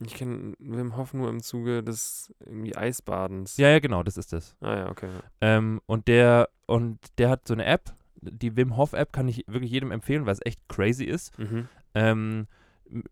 [0.00, 3.56] ich kenne Wim Hof nur im Zuge des irgendwie Eisbadens.
[3.56, 4.56] Ja, ja, genau, das ist das.
[4.60, 5.10] Ah ja, okay.
[5.40, 9.44] Ähm, und der, und der hat so eine App, die Wim Hof App kann ich
[9.48, 11.36] wirklich jedem empfehlen, weil es echt crazy ist.
[11.38, 11.68] Mhm.
[11.94, 12.46] Ähm,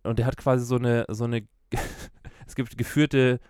[0.05, 1.47] und der hat quasi so eine, so eine,
[2.47, 3.41] es gibt geführte,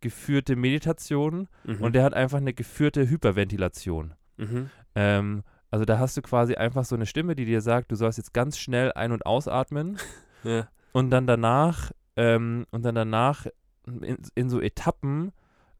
[0.00, 1.82] geführte Meditation Mhm.
[1.82, 4.14] und der hat einfach eine geführte Hyperventilation.
[4.36, 4.70] mhm.
[4.94, 8.18] Ähm, also da hast du quasi einfach so eine Stimme, die dir sagt, du sollst
[8.18, 9.98] jetzt ganz schnell ein- und ausatmen
[10.44, 10.68] Ja.
[10.92, 13.46] und dann danach, ähm, und dann danach
[13.86, 15.32] in, in so Etappen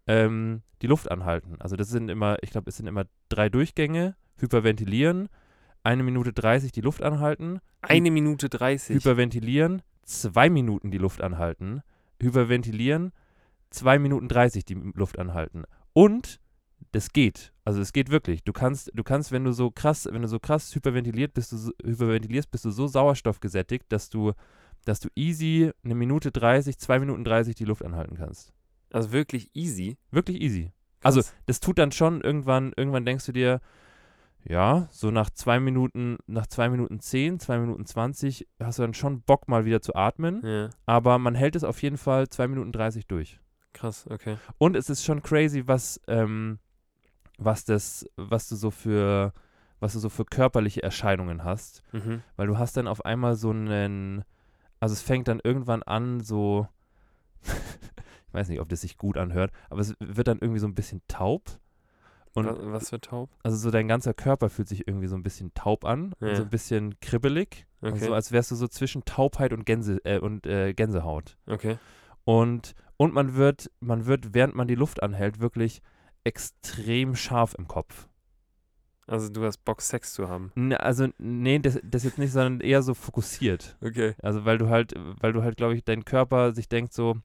[0.07, 1.57] ähm, die Luft anhalten.
[1.61, 5.29] Also das sind immer, ich glaube, es sind immer drei Durchgänge, hyperventilieren,
[5.83, 8.97] eine Minute 30 die Luft anhalten, Eine Minute 30.
[8.97, 11.83] hyperventilieren, zwei Minuten die Luft anhalten,
[12.21, 13.13] hyperventilieren,
[13.71, 15.65] zwei Minuten 30 die Luft anhalten.
[15.93, 16.41] Und
[16.93, 17.53] das geht.
[17.65, 18.45] Also es geht wirklich.
[18.45, 21.57] Du kannst, du kannst, wenn du so krass, wenn du so krass hyperventiliert bist, du
[21.57, 24.33] so, hyperventilierst, bist du so sauerstoffgesättigt, dass du,
[24.85, 28.53] dass du easy eine Minute 30, zwei Minuten 30 die Luft anhalten kannst.
[28.93, 29.99] Also wirklich easy.
[30.11, 30.71] Wirklich easy.
[31.03, 31.35] Also Krass.
[31.47, 33.61] das tut dann schon irgendwann, irgendwann denkst du dir,
[34.49, 38.95] ja, so nach zwei Minuten, nach zwei Minuten zehn, zwei Minuten zwanzig hast du dann
[38.95, 42.47] schon Bock mal wieder zu atmen, Ja, aber man hält es auf jeden Fall zwei
[42.49, 43.41] Minuten 30 durch.
[43.73, 44.37] krass, okay.
[44.59, 46.59] Und es ist schon crazy, was, ähm,
[47.39, 49.33] was das, was du so für,
[49.81, 51.83] was du so für körperliche Erscheinungen hast.
[51.93, 52.23] Mhm.
[52.37, 54.25] Weil du hast dann auf einmal so einen,
[54.81, 56.69] also es fängt dann irgendwann an, so,
[57.43, 60.75] ich weiß nicht, ob das sich gut anhört, aber es wird dann irgendwie so ein
[60.75, 61.43] bisschen taub.
[62.37, 63.31] Und Wa- was für taub?
[63.43, 66.37] also so dein ganzer Körper fühlt sich irgendwie so ein bisschen taub an Ja.
[66.37, 67.67] so ein bisschen kribbelig.
[67.81, 67.93] Okay.
[67.93, 71.37] Also so als wärst du so zwischen Taubheit und, Gänse, äh, und äh, Gänsehaut.
[71.47, 71.79] Okay.
[72.25, 75.81] Und, und man wird, man wird, während man die Luft anhält, wirklich
[76.25, 78.09] extrem scharf im Kopf.
[79.07, 80.51] Also du hast Bock, Sex zu haben.
[80.79, 83.77] Also, nee, das, das jetzt nicht, sondern eher so fokussiert.
[83.81, 84.15] Okay.
[84.21, 87.17] Also weil du halt, weil du halt, glaube ich, dein Körper sich denkt so,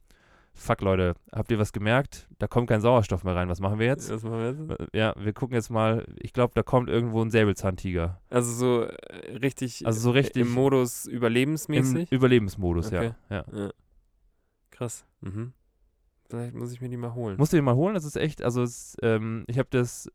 [0.54, 2.28] fuck Leute, habt ihr was gemerkt?
[2.40, 3.50] Da kommt kein Sauerstoff mehr rein.
[3.50, 4.12] Was machen wir jetzt?
[4.12, 4.82] Was machen wir jetzt?
[4.94, 6.06] Äh, Ja, wir gucken jetzt mal.
[6.20, 8.22] Ich glaube, da kommt irgendwo ein Säbelzahntiger.
[8.30, 12.12] Also so äh, richtig, Also so richtig im Modus im überlebensmäßig?
[12.12, 13.14] Überlebensmodus, Okay.
[13.30, 13.46] ja.
[13.52, 13.58] ja.
[13.58, 13.70] Ja.
[14.72, 15.06] Krass.
[15.22, 15.54] Mhm.
[16.30, 17.38] Vielleicht muss ich mir die mal holen.
[17.38, 17.94] Musst du den mal holen?
[17.94, 20.10] Das ist echt, also es, ähm, ich habe das,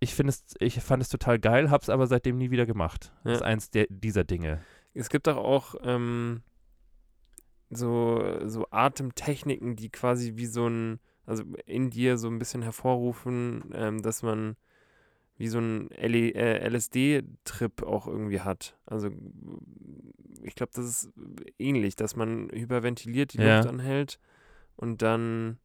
[0.00, 3.12] ich finde es, ich fand es total geil, hab's aber seitdem nie wieder gemacht.
[3.22, 3.36] Das Ja.
[3.36, 4.60] ist eins der, dieser Dinge.
[4.94, 6.40] Es gibt doch auch ähm,
[7.70, 13.70] so, so Atemtechniken, die quasi wie so ein, also in dir so ein bisschen hervorrufen,
[13.74, 14.56] ähm, dass man
[15.38, 18.78] wie so ein LE äh, LSD-Trip auch irgendwie hat.
[18.86, 19.10] Also
[20.42, 21.12] ich glaube, das ist
[21.58, 23.56] ähnlich, dass man hyperventiliert die Ja.
[23.56, 24.18] Luft anhält
[24.76, 25.58] und dann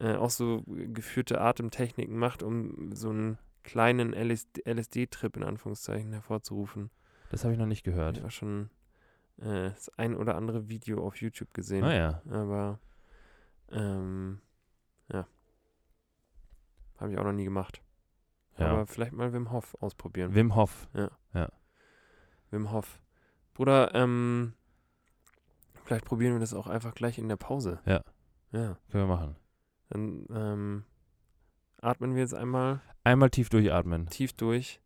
[0.00, 6.90] äh, auch so geführte Atemtechniken macht, um so einen kleinen LSD-Trip in Anführungszeichen hervorzurufen.
[7.30, 8.18] Das habe ich noch nicht Ich gehört.
[8.18, 8.70] habe auch schon
[9.40, 11.84] äh, das ein oder andere Video auf YouTube gesehen.
[11.84, 12.22] Ah ja.
[12.30, 12.78] Aber
[13.70, 14.40] ähm,
[15.12, 15.26] ja.
[16.98, 17.82] Habe ich auch noch nie gemacht.
[18.58, 18.72] Ja.
[18.72, 20.34] Aber vielleicht mal Wim Hof ausprobieren.
[20.34, 20.88] Wim Hof.
[22.50, 23.00] Wim Hof.
[23.54, 24.54] Bruder, ähm,
[25.84, 27.80] vielleicht probieren wir das auch einfach gleich in der Pause.
[27.84, 28.02] Ja.
[28.52, 28.78] Ja.
[28.90, 29.36] Können wir machen.
[29.90, 30.84] Dann ähm,
[31.80, 34.08] atmen wir jetzt einmal Einmal tief durchatmen.
[34.08, 34.80] tief durch.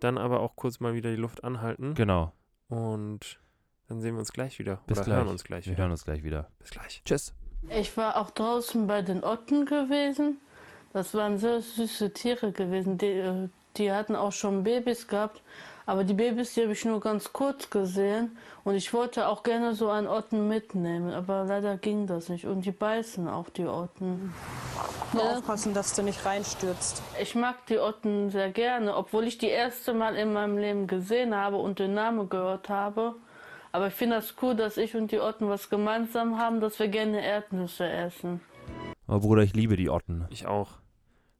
[0.00, 1.94] Dann aber auch kurz mal wieder die Luft anhalten.
[1.94, 2.32] Genau.
[2.68, 3.40] Und
[3.92, 4.78] dann sehen wir uns gleich wieder.
[4.86, 5.16] Bis oder gleich.
[5.18, 5.82] hören uns gleich Wir wieder.
[5.82, 6.48] hören uns gleich wieder.
[6.58, 7.02] Bis gleich.
[7.04, 7.34] Tschüss.
[7.68, 10.38] Ich war auch draußen bei den Otten gewesen.
[10.92, 12.98] Das waren sehr süße Tiere gewesen.
[12.98, 15.42] Die, äh, die hatten auch schon Babys gehabt.
[15.84, 18.36] Aber die Babys, die habe ich nur ganz kurz gesehen.
[18.64, 21.12] Und ich wollte auch gerne so einen Otten mitnehmen.
[21.12, 22.46] Aber leider ging das nicht.
[22.46, 24.32] Und die beißen auch die Otten.
[25.12, 27.02] Nur aufpassen, dass du nicht reinstürzt.
[27.20, 31.34] Ich mag die Otten sehr gerne, obwohl ich die erste Mal in meinem Leben gesehen
[31.34, 33.16] habe und den Namen gehört habe.
[33.72, 36.88] Aber ich finde das cool, dass ich und die Otten was gemeinsam haben, dass wir
[36.88, 38.40] gerne Erdnüsse essen.
[39.06, 40.26] Aber Bruder, ich liebe die Otten.
[40.30, 40.78] Ich auch.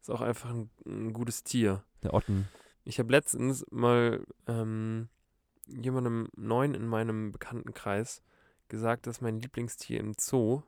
[0.00, 1.84] Ist auch einfach ein, ein gutes Tier.
[2.02, 2.48] Der Otten.
[2.84, 5.08] Ich habe letztens mal ähm,
[5.66, 8.22] jemandem neuen in meinem Bekanntenkreis
[8.68, 10.62] gesagt, dass mein Lieblingstier im Zoo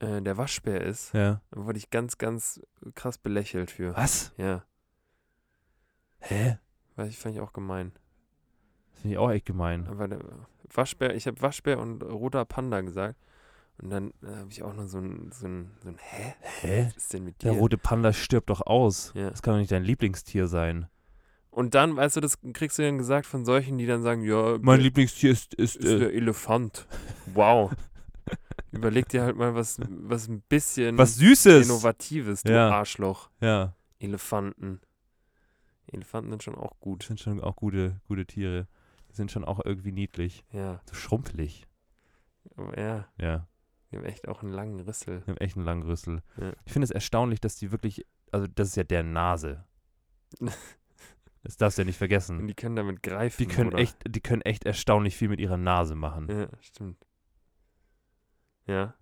[0.00, 1.12] äh, der Waschbär ist.
[1.12, 1.42] Ja.
[1.50, 2.60] Da wurde ich ganz, ganz
[2.94, 3.94] krass belächelt für.
[3.94, 4.32] Was?
[4.36, 4.64] Ja,
[6.20, 6.58] Hä?
[6.96, 7.92] weil ich fand ich auch gemein.
[8.90, 9.86] Das finde ich auch echt gemein.
[9.86, 10.20] Aber der
[10.74, 13.16] Waschbär, ich habe Waschbär und roter Panda gesagt.
[13.80, 16.34] Und dann äh, habe ich auch noch so ein, so ein, so ein Hä?
[16.40, 16.84] Hä?
[16.88, 17.50] Was ist denn mit dir?
[17.52, 19.12] Der rote Panda stirbt doch aus.
[19.14, 19.30] Ja.
[19.30, 20.88] Das kann doch nicht dein Lieblingstier sein.
[21.50, 24.58] Und dann, weißt du, das kriegst du dann gesagt von solchen, die dann sagen, ja,
[24.60, 26.86] Mein der- Lieblingstier ist, ist, ist äh, der Elefant.
[27.34, 27.72] Wow.
[28.72, 31.66] Überleg dir halt mal was, was ein bisschen was Süßes.
[31.66, 32.70] Innovatives, du Ja.
[32.70, 33.30] Arschloch.
[33.40, 34.80] Ja, Elefanten.
[35.90, 37.04] Elefanten sind schon auch gut.
[37.04, 38.66] sind schon auch gute, gute Tiere.
[39.10, 40.44] Die sind schon auch irgendwie niedlich.
[40.52, 41.66] Ja, So schrumpelig.
[42.76, 43.46] ja, Ja,
[43.90, 45.20] die haben echt auch einen langen Rüssel.
[45.26, 46.22] die haben echt einen langen Rüssel.
[46.40, 46.52] Ja.
[46.64, 49.64] Ich finde es erstaunlich, dass die wirklich, also das ist ja der Nase.
[51.44, 52.46] Das darfst du ja nicht Und vergessen.
[52.48, 53.36] die können damit greifen.
[53.38, 53.78] Die können oder?
[53.78, 56.28] echt, die können echt erstaunlich viel mit ihrer Nase machen.
[56.28, 56.98] Ja, stimmt.
[58.66, 58.94] Ja,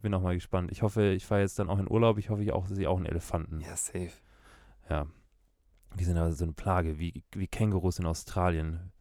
[0.00, 0.70] Bin auch mal gespannt.
[0.72, 2.18] Ich hoffe, ich fahre jetzt dann auch in Urlaub.
[2.18, 3.60] Ich hoffe, ich auch sehe auch einen Elefanten.
[3.60, 4.12] ja, safe.
[4.88, 5.06] Ja.
[5.98, 8.92] Die sind aber so eine Plage, wie, wie Kängurus in Australien.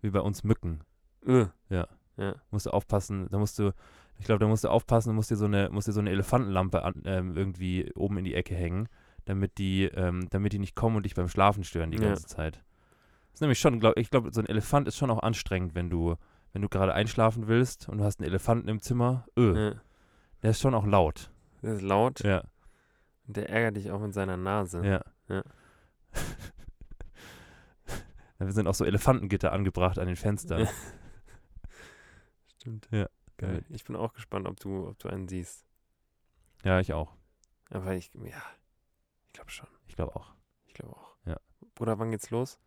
[0.00, 0.80] Wie bei uns Mücken.
[1.26, 1.46] Äh.
[1.68, 1.86] Ja.
[2.16, 2.34] Ja.
[2.50, 3.72] Musst du aufpassen, da musst du,
[4.18, 6.82] ich glaube, da musst du aufpassen, musst dir so eine, musst dir so eine Elefantenlampe
[6.82, 8.88] an, ähm, irgendwie oben in die Ecke hängen,
[9.24, 12.08] damit die, ähm, damit die nicht kommen und dich beim Schlafen stören die Ja.
[12.08, 12.56] ganze Zeit.
[12.56, 15.90] Das ist nämlich schon, glaub, ich glaube, so ein Elefant ist schon auch anstrengend, wenn
[15.90, 16.16] du,
[16.52, 19.74] wenn du gerade einschlafen willst und du hast einen Elefanten im Zimmer, öh, Ja.
[20.42, 21.30] der ist schon auch laut.
[21.62, 22.42] Der ist laut Ja,
[23.28, 24.84] und der ärgert dich auch mit seiner Nase.
[24.84, 25.02] ja.
[25.28, 25.42] Ja.
[28.38, 30.60] Da sind auch so Elefantengitter angebracht an den Fenstern.
[30.62, 30.70] Ja.
[32.58, 32.88] Stimmt.
[32.90, 33.64] Ja, Geil.
[33.68, 35.64] Ich bin auch gespannt, ob du, ob du einen siehst.
[36.64, 37.14] Ja, ich auch.
[37.70, 38.42] Aber ich, ja,
[39.26, 39.68] ich glaube schon.
[39.86, 40.32] Ich glaube auch.
[40.66, 41.14] Ich glaube auch.
[41.24, 41.36] Ja.
[41.74, 42.58] Bruder, wann geht's los?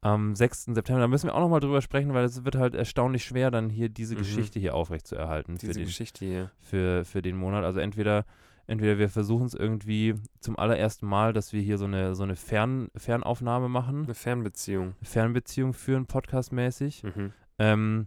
[0.00, 0.64] Am 6.
[0.74, 3.70] September, da müssen wir auch nochmal drüber sprechen, weil es wird halt erstaunlich schwer, dann
[3.70, 4.18] hier diese Mhm.
[4.18, 6.50] Geschichte hier aufrechtzuerhalten für Diese den, Geschichte hier.
[6.60, 7.64] für, für den Monat.
[7.64, 8.24] Also entweder,
[8.66, 12.36] entweder wir versuchen es irgendwie zum allerersten Mal, dass wir hier so eine, so eine
[12.36, 14.94] Fern, Fernaufnahme machen, Eine Fernbeziehung.
[15.00, 17.02] eine Fernbeziehung führen, podcastmäßig.
[17.02, 17.32] Mhm.
[17.58, 18.06] Ähm,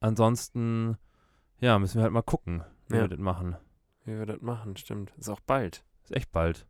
[0.00, 0.96] ansonsten,
[1.60, 3.02] ja, müssen wir halt mal gucken, wie Ja.
[3.02, 3.56] wir das machen.
[4.04, 5.12] Wie wir das machen, stimmt.
[5.18, 5.84] Ist auch bald.
[6.04, 6.66] Ist echt bald.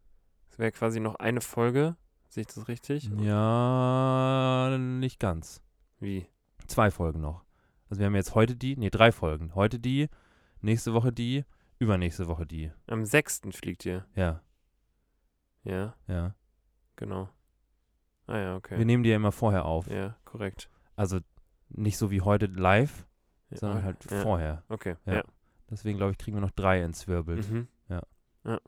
[0.50, 1.96] Es wäre quasi noch eine Folge.
[2.28, 3.10] Sehe ich das richtig?
[3.20, 5.62] Ja, nicht ganz.
[6.00, 6.26] Wie?
[6.66, 7.44] Zwei Folgen noch.
[7.88, 9.54] Also wir haben jetzt heute die, nee, drei Folgen.
[9.54, 10.08] Heute die,
[10.60, 11.44] nächste Woche die,
[11.78, 12.70] übernächste Woche die.
[12.86, 13.42] Am 6.
[13.52, 14.06] fliegt ihr.
[14.14, 14.40] Ja,
[15.64, 16.34] Ja, ja.
[16.96, 17.28] genau.
[18.26, 18.76] Ah ja, okay.
[18.78, 19.86] Wir nehmen die ja immer vorher auf.
[19.88, 20.68] ja, korrekt.
[20.96, 21.20] Also
[21.70, 23.06] nicht so wie heute live,
[23.50, 24.20] Ja, sondern halt ja.
[24.22, 24.62] vorher.
[24.68, 25.14] Okay, Ja.
[25.16, 25.24] ja.
[25.70, 27.50] Deswegen glaube ich, kriegen wir noch drei entzwirbelt.
[27.50, 27.68] Mhm.
[27.88, 28.02] Ja.
[28.44, 28.60] ja.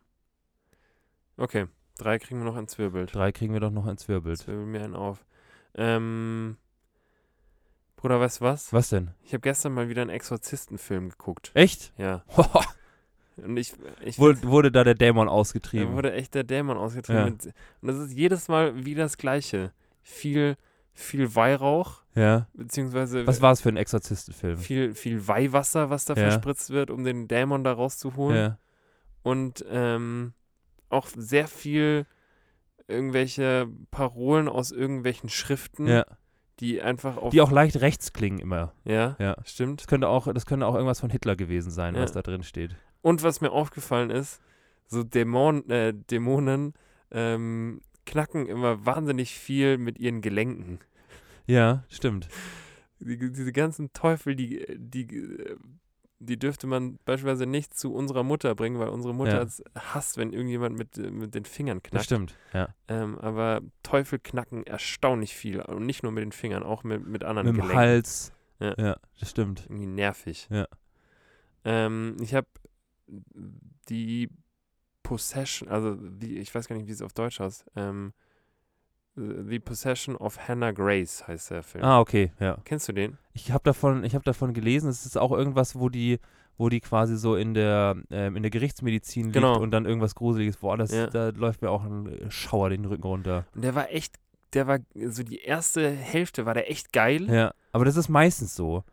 [1.39, 3.15] Okay, drei kriegen wir noch entzwirbelt.
[3.15, 4.39] Drei kriegen wir doch noch entzwirbelt.
[4.39, 5.25] Zwirbel mir einen auf.
[5.75, 6.59] Ähm,
[7.97, 8.73] Bruder, weißt du was?
[8.73, 9.13] Was denn?
[9.23, 11.51] Ich habe gestern mal wieder einen Exorzistenfilm geguckt.
[11.55, 11.93] Echt?
[11.99, 12.23] Ja.
[13.45, 13.73] Und ich,
[14.05, 15.95] ich wurde, wurde da der Dämon da ausgetrieben?
[15.95, 17.21] wurde echt der Dämon ausgetrieben.
[17.21, 17.27] Ja.
[17.27, 17.49] Und,
[17.83, 19.73] das ist jedes Mal wieder das Gleiche.
[20.03, 20.57] Viel,
[20.93, 22.47] viel Weihrauch, ja.
[22.55, 24.57] beziehungsweise Was war es für ein Exorzistenfilm?
[24.59, 26.31] viel, viel Weihwasser, was da Ja.
[26.31, 28.37] verspritzt wird, um den Dämon da rauszuholen.
[28.37, 28.59] Ja.
[29.23, 30.33] Und ähm,
[30.89, 32.07] auch sehr viel
[32.89, 36.05] irgendwelche Parolen aus irgendwelchen Schriften, ja.
[36.59, 37.31] die einfach auf.
[37.31, 38.73] Die auch leicht rechts klingen immer.
[38.85, 39.37] Ja, Ja.
[39.45, 39.81] stimmt.
[39.81, 42.03] Das könnte auch, das könnte auch irgendwas von Hitler gewesen sein, Ja.
[42.03, 42.75] was da drin steht.
[43.03, 44.41] Und was mir aufgefallen ist,
[44.87, 46.75] so Dämon, äh, Dämonen
[47.11, 50.81] ähm, knacken immer wahnsinnig viel mit ihren Gelenken.
[51.47, 52.29] Ja, stimmt.
[52.99, 55.07] Die, diese ganzen Teufel, die, die,
[56.19, 59.95] die dürfte man beispielsweise nicht zu unserer Mutter bringen, weil unsere Mutter Ja.
[59.95, 62.05] hasst, wenn irgendjemand mit, äh, mit den Fingern Das knackt.
[62.07, 62.37] stimmt.
[62.53, 62.69] Ja.
[62.89, 65.61] Ähm, aber Teufel knacken erstaunlich viel.
[65.63, 67.79] Und nicht nur mit den Fingern, auch mit, mit anderen Mit dem Gelenken.
[67.79, 68.33] Hals.
[68.59, 68.75] Ja.
[68.77, 69.65] ja, das stimmt.
[69.71, 70.47] Irgendwie nervig.
[70.51, 70.67] Ja.
[71.65, 72.47] Ähm, ich habe
[73.89, 74.29] die
[75.03, 77.65] Possession, also die, ich weiß gar nicht, wie es auf Deutsch heißt.
[77.77, 78.13] Ähm,
[79.17, 81.85] The Possession of Hannah Grace heißt der Film.
[81.85, 82.59] Ah, okay, ja.
[82.65, 83.19] Kennst du den?
[83.33, 86.19] Ich habe davon, ich habe davon gelesen, es ist auch irgendwas, wo die,
[86.57, 89.59] wo die quasi so in der, ähm, in der Gerichtsmedizin liegt Genau.
[89.61, 90.59] und dann irgendwas Gruseliges.
[90.59, 91.09] Boah, das, Ja.
[91.09, 93.47] da läuft mir auch ein Schauer den Rücken runter.
[93.55, 94.17] Und der war echt,
[94.53, 97.29] der war, so die erste Hälfte war der echt geil.
[97.31, 98.85] Ja, aber das ist meistens so.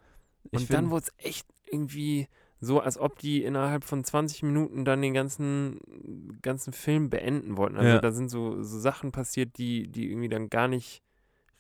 [0.52, 2.28] Ich und dann find- wurde es echt irgendwie
[2.60, 5.80] so, als ob die innerhalb von 20 Minuten dann den ganzen,
[6.42, 7.78] ganzen Film beenden wollten.
[7.78, 8.00] Also Ja.
[8.02, 11.04] da sind so, so Sachen passiert, die, die irgendwie dann gar nicht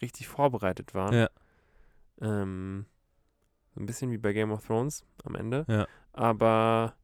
[0.01, 1.13] richtig vorbereitet waren.
[1.13, 1.29] Ja.
[2.21, 2.85] Ähm,
[3.75, 5.65] so ein bisschen wie bei Game of Thrones am Ende.
[5.67, 5.87] Ja.
[6.13, 6.95] Aber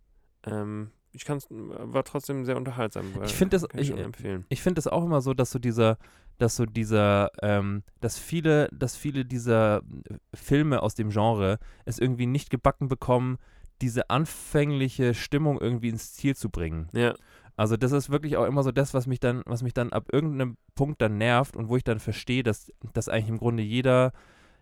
[0.45, 3.05] ähm, ich kann es, war trotzdem sehr unterhaltsam.
[3.23, 5.99] Ich find das- ich ich- ich finde es auch immer so, dass so dieser,
[6.39, 9.77] dass so dieser, ähm, dass viele, dass viele dieser
[10.09, 13.37] äh, Filme aus dem Genre es irgendwie nicht gebacken bekommen,
[13.81, 16.87] diese anfängliche Stimmung irgendwie ins Ziel zu bringen.
[16.93, 17.13] Ja,
[17.55, 20.07] Also das ist wirklich auch immer so das, was mich dann, was mich dann ab
[20.11, 24.11] irgendeinem Punkt dann nervt und wo ich dann verstehe, dass, dass eigentlich im Grunde jeder,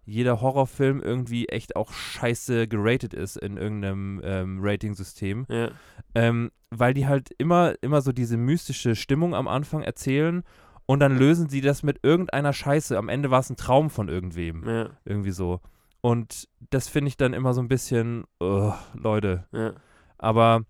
[0.06, 5.46] jeder Horrorfilm irgendwie echt auch scheiße geratet ist in irgendeinem ähm, Rating-System.
[5.50, 5.70] ja,
[6.16, 10.44] Ähm, weil die halt immer, immer so diese mystische Stimmung am Anfang erzählen
[10.86, 12.98] und dann lösen sie das mit irgendeiner Scheiße.
[12.98, 14.68] Am Ende war es ein Traum von irgendwem.
[14.68, 15.62] ja, Irgendwie so.
[16.02, 19.46] Und das finde ich dann immer so ein bisschen, ugh, Leute.
[19.52, 19.74] ja.
[20.18, 20.62] Aber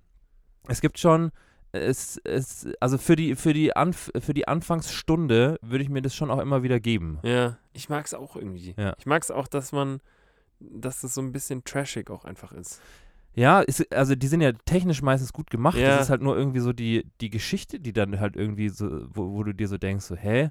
[0.67, 1.32] es gibt schon,
[1.73, 6.15] es, es, also für die, für die, Anf für die Anfangsstunde würde ich mir das
[6.15, 7.19] schon auch immer wieder geben.
[7.23, 8.73] Ja, ich mag es auch irgendwie.
[8.77, 8.93] Ja.
[8.97, 9.99] Ich mag es auch, dass man,
[10.59, 12.82] dass das so ein bisschen trashig auch einfach ist.
[13.34, 15.77] Ja, ist, also die sind ja technisch meistens gut gemacht.
[15.77, 15.89] Ja.
[15.95, 19.34] Das ist halt nur irgendwie so die, die Geschichte, die dann halt irgendwie so, wo,
[19.34, 20.49] wo du dir so denkst, so, hä?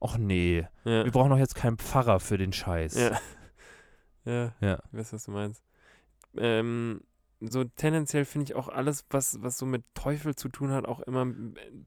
[0.00, 1.04] Och nee, Ja.
[1.04, 2.94] wir brauchen doch jetzt keinen Pfarrer für den Scheiß.
[2.98, 3.18] Ja.
[4.24, 4.78] Ja, Ja.
[4.92, 5.62] ich weiß, was du meinst.
[6.36, 7.00] Ähm,
[7.40, 11.00] so tendenziell finde ich auch alles, was, was so mit Teufel zu tun hat, auch
[11.00, 11.26] immer,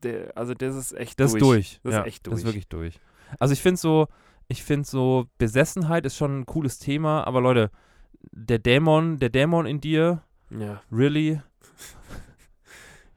[0.04, 1.42] der, also das ist echt Das durch.
[1.42, 1.80] ist durch.
[1.84, 2.46] Das ja, ist echt Das ist durch.
[2.54, 3.00] wirklich durch.
[3.40, 4.08] Also ich finde so,
[4.48, 7.72] ich finde so, Besessenheit ist schon ein cooles Thema, aber Leute,
[8.32, 10.22] der Dämon, der Dämon in dir,
[10.52, 11.42] Ja, really?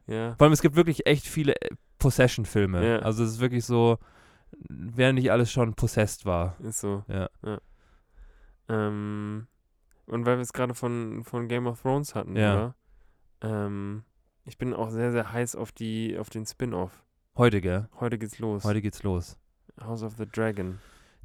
[0.06, 0.34] ja.
[0.36, 2.86] Vor allem, es gibt wirklich echt viele äh, Possession-Filme.
[2.86, 2.98] Ja.
[3.00, 3.98] Also es ist wirklich so,
[4.68, 6.56] wer nicht alles schon possessed war.
[6.60, 7.04] Ist so.
[7.08, 7.28] Ja.
[8.70, 9.46] Ähm,
[10.06, 12.54] und weil wir es gerade von, von Game of Thrones hatten, Ja.
[12.54, 12.74] oder?
[13.42, 14.04] Ähm,
[14.44, 17.04] ich bin auch sehr, sehr heiß auf die, auf den Spin-off.
[17.36, 17.88] Heute, gell?
[17.98, 18.64] Heute geht's los.
[18.64, 19.36] Heute geht's los.
[19.82, 20.78] House of the Dragon.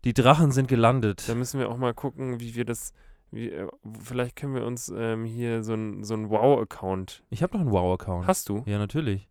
[0.03, 1.27] Die Drachen sind gelandet.
[1.27, 2.93] Da müssen wir auch mal gucken, wie wir das.
[3.31, 3.67] Wie, äh,
[3.99, 7.23] vielleicht können wir uns ähm, hier so ein, so ein Wow-Account.
[7.31, 8.27] Ich habe noch einen Wow-Account.
[8.27, 8.63] Hast du?
[8.65, 9.27] Ja, natürlich.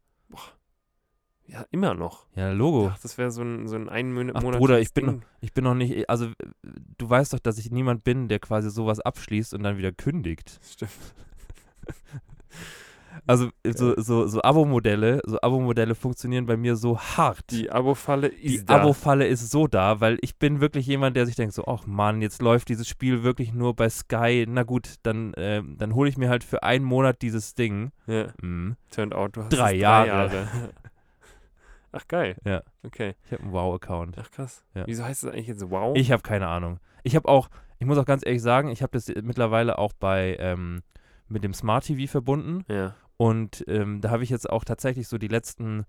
[1.47, 2.27] Ja, immer noch.
[2.37, 2.91] Ja, Logo.
[2.93, 4.37] Ach, das wäre so ein, so ein Einmonat.
[4.37, 6.29] Ach, Bruder, ich bin Ich bin noch nicht, also
[6.99, 10.59] du weißt doch, dass ich niemand bin, der quasi sowas abschließt und dann wieder kündigt.
[10.63, 10.91] Stimmt.
[13.27, 17.41] Also so, so, so Abo-Modelle, so Abo-Modelle funktionieren bei mir so hart.
[17.51, 18.81] Die Abo-Falle ist Die da.
[18.83, 22.21] Abo-Falle ist so da, weil ich bin wirklich jemand, der sich denkt so, ach Mann,
[22.21, 24.45] jetzt läuft dieses Spiel wirklich nur bei Sky.
[24.49, 27.93] Na gut, dann, äh, dann hole ich mir halt für einen Monat dieses Ding.
[28.07, 28.77] ja, Hm.
[28.91, 30.49] turned out, du hast Drei es Jahre.
[31.95, 32.37] Ach, geil.
[32.45, 32.63] Ja.
[32.83, 33.15] Okay.
[33.27, 34.17] Ich habe einen Wow-Account.
[34.19, 34.65] Ach, krass.
[34.75, 34.85] Ja.
[34.87, 35.97] Wieso heißt das eigentlich jetzt Wow?
[35.97, 36.81] Ich habe keine Ahnung.
[37.05, 40.37] Ich habe auch, ich muss auch ganz ehrlich sagen, ich habe das mittlerweile auch bei
[40.41, 40.83] ähm,
[41.29, 42.65] mit dem Smart TV verbunden.
[42.69, 42.95] ja.
[43.17, 45.87] Und ähm, da habe ich jetzt auch tatsächlich so die letzten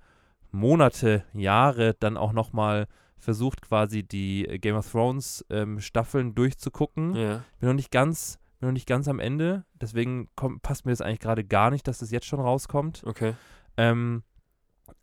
[0.51, 2.87] Monate, Jahre dann auch nochmal
[3.17, 7.15] versucht, quasi die Game of Thrones ähm, Staffeln durchzugucken.
[7.15, 7.43] Ja.
[7.59, 9.65] Bin noch nicht ganz, bin noch nicht ganz am Ende.
[9.73, 13.01] Deswegen kommt, passt mir das eigentlich gerade gar nicht, dass das jetzt schon rauskommt.
[13.05, 13.33] Okay.
[13.75, 14.21] Ähm,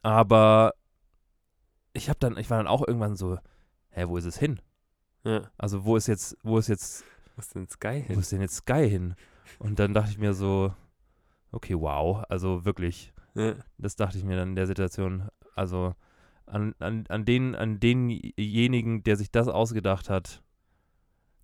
[0.02, 0.74] aber
[1.92, 3.38] ich habe dann, ich war dann auch irgendwann so,
[3.90, 4.60] hä, wo ist es hin?
[5.24, 5.42] Ja.
[5.58, 7.04] Also wo ist jetzt, wo ist jetzt,
[7.36, 8.18] Was ist denn Sky wo hin?
[8.20, 9.14] ist denn jetzt Sky hin?
[9.58, 10.74] Und dann dachte ich mir so,
[11.52, 13.54] okay, wow, also wirklich, Ja.
[13.78, 15.28] das dachte ich mir dann in der Situation.
[15.54, 15.94] Also
[16.46, 20.42] an, an, an, den, an denjenigen, der sich das ausgedacht hat,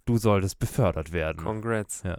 [0.07, 1.43] du solltest befördert werden.
[1.45, 2.03] Congrats.
[2.03, 2.17] Ja.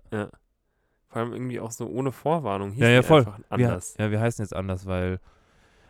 [1.07, 2.71] Vor allem irgendwie auch so ohne Vorwarnung.
[2.71, 3.19] Hieß Ja, ja, voll.
[3.21, 3.95] einfach Wir, anders.
[3.97, 5.19] ja, wir heißen jetzt anders, weil.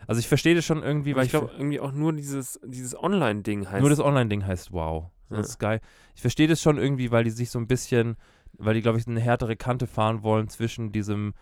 [0.09, 3.69] Also ich verstehe das schon irgendwie, weil ich glaube, irgendwie auch nur dieses, dieses Online-Ding
[3.69, 3.81] heißt.
[3.81, 5.11] Nur das Online-Ding heißt Wow.
[5.29, 5.43] So Ja.
[5.43, 5.77] Sky.
[6.15, 8.17] Ich verstehe das schon irgendwie, weil die sich so ein bisschen,
[8.53, 11.35] weil die, glaube ich, eine härtere Kante fahren wollen zwischen diesem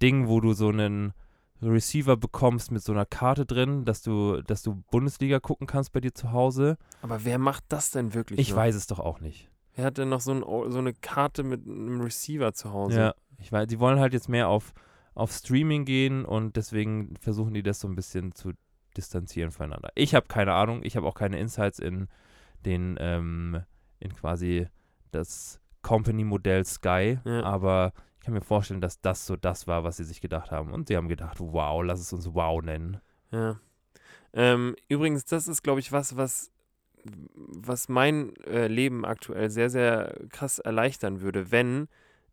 [0.00, 1.14] Ding, wo du so einen
[1.60, 6.00] Receiver bekommst mit so einer Karte drin, dass du, dass du Bundesliga gucken kannst bei
[6.00, 6.76] dir zu Hause.
[7.02, 8.38] Aber wer macht das denn wirklich?
[8.38, 8.56] Ich noch?
[8.58, 9.50] weiß es doch auch nicht.
[9.74, 12.98] Wer hat denn noch so, ein, so eine Karte mit einem Receiver zu Hause?
[12.98, 14.74] Ja, ich weiß, die wollen halt jetzt mehr auf,
[15.14, 18.52] auf Streaming gehen und deswegen versuchen die das so ein bisschen zu
[18.96, 19.90] distanzieren voneinander.
[19.94, 22.08] Ich habe keine Ahnung, ich habe auch keine Insights in
[22.64, 23.62] den, ähm,
[24.00, 24.68] in quasi
[25.10, 27.42] das Company-Modell Sky, Ja.
[27.42, 30.72] aber ich kann mir vorstellen, dass das so das war, was sie sich gedacht haben.
[30.72, 33.00] Und sie haben gedacht, wow, lass es uns wow nennen.
[33.32, 33.58] Ja.
[34.32, 36.52] Ähm, übrigens, das ist, glaube ich, was, was,
[37.34, 41.88] was mein äh, Leben aktuell sehr, sehr krass erleichtern würde, wenn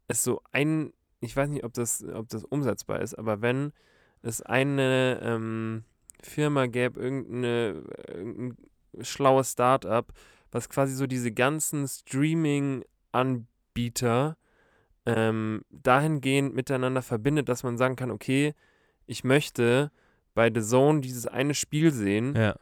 [0.07, 3.73] es so ein, ich weiß nicht, ob das, ob das umsetzbar ist, aber wenn
[4.21, 5.83] es eine ähm,
[6.21, 8.57] Firma gäbe, irgendeine, irgendein
[9.01, 10.11] schlaues Startup,
[10.51, 14.37] was quasi so diese ganzen Streaming-Anbieter
[15.05, 18.53] ähm, dahingehend miteinander verbindet, dass man sagen kann, okay,
[19.05, 19.91] ich möchte
[20.33, 22.55] bei The Zone dieses eine Spiel sehen, Ja,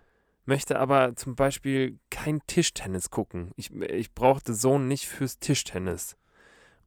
[0.47, 3.51] möchte aber zum Beispiel kein Tischtennis gucken.
[3.57, 6.17] Ich, ich brauche The Zone nicht fürs Tischtennis.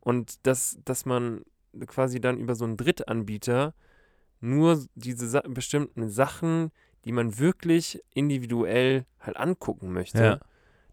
[0.00, 1.44] Und dass, dass man
[1.86, 3.74] quasi dann über so einen Drittanbieter
[4.40, 6.70] nur diese Sa bestimmten Sachen,
[7.04, 10.40] die man wirklich individuell halt angucken möchte, Ja.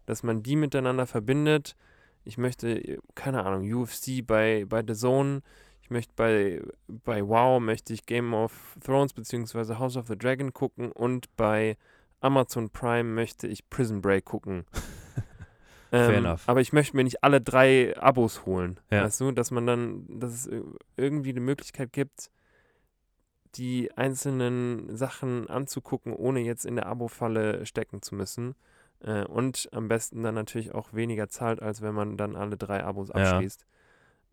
[0.06, 1.74] dass man die miteinander verbindet.
[2.24, 5.40] Ich möchte, keine Ahnung, UFC bei, bei The Zone,
[5.82, 9.76] ich möchte bei, bei WoW möchte ich Game of Thrones bzw.
[9.76, 11.78] House of the Dragon gucken und bei
[12.20, 14.64] Amazon Prime möchte ich Prison Break gucken.
[15.90, 16.48] Fair ähm, enough.
[16.48, 18.78] Aber ich möchte mir nicht alle drei Abos holen.
[18.90, 19.04] Ja.
[19.04, 20.64] Weißt du, dass man dann, dass es ir-
[20.96, 22.30] irgendwie eine Möglichkeit gibt,
[23.54, 28.54] die einzelnen Sachen anzugucken, ohne jetzt in der Abo-Falle stecken zu müssen.
[29.00, 32.84] Äh, und am besten dann natürlich auch weniger zahlt, als wenn man dann alle drei
[32.84, 33.14] Abos Ja.
[33.14, 33.64] abschließt.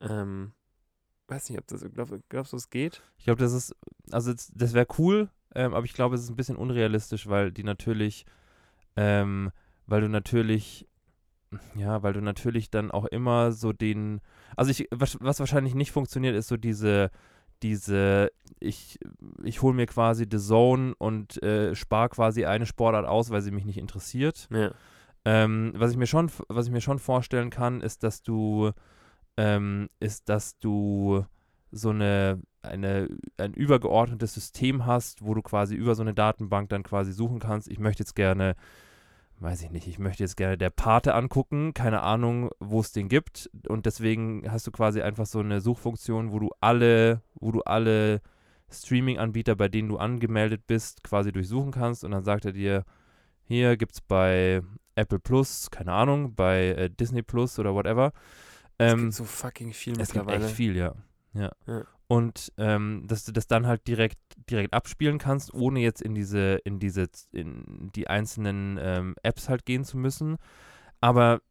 [0.02, 0.52] Ähm,
[1.28, 3.02] weiß nicht, ob das, glaub, glaubst du, es geht?
[3.18, 3.76] Ich glaube, das ist,
[4.12, 7.52] also das, das wäre cool, ähm, aber ich glaube, es ist ein bisschen unrealistisch, weil
[7.52, 8.26] die natürlich,
[8.98, 9.52] ähm,
[9.88, 10.88] weil du natürlich,
[11.76, 14.22] ja, weil du natürlich dann auch immer so den,
[14.56, 17.12] also ich, was, was wahrscheinlich nicht funktioniert, ist so diese,
[17.64, 19.00] diese, ich,
[19.44, 23.52] ich hole mir quasi The Zone und äh, spare quasi eine Sportart aus, weil sie
[23.52, 24.48] mich nicht interessiert.
[24.52, 24.72] Ja.
[25.26, 28.72] Ähm, was ich mir schon, was ich mir schon vorstellen kann, ist, dass du,
[29.38, 31.26] ähm, ist, dass du
[31.72, 36.84] so eine, eine, ein übergeordnetes System hast, wo du quasi über so eine Datenbank dann
[36.84, 37.68] quasi suchen kannst.
[37.68, 38.56] Ich möchte jetzt gerne,
[39.40, 43.10] weiß ich nicht, ich möchte jetzt gerne der Pate angucken, keine Ahnung, wo es den
[43.10, 43.50] gibt.
[43.68, 48.22] Und deswegen hast du quasi einfach so eine Suchfunktion, wo du alle, wo du alle
[48.72, 52.04] Streaming-Anbieter, bei denen du angemeldet bist, quasi durchsuchen kannst.
[52.04, 52.84] Und dann sagt er dir,
[53.44, 54.62] hier gibt es bei
[54.96, 58.12] Apple Plus, keine Ahnung, bei äh, Disney Plus oder whatever,
[58.78, 60.46] es Ähm, gibt so fucking viel es gibt mittlerweile.
[60.46, 60.96] echt viel, ja.
[61.34, 61.52] ja.
[61.68, 61.84] Ja.
[62.08, 66.60] Und ähm, dass du das dann halt direkt, direkt abspielen kannst, ohne jetzt in diese,
[66.64, 70.38] in diese, in die einzelnen ähm, Apps halt gehen zu müssen.
[71.02, 71.42] Aber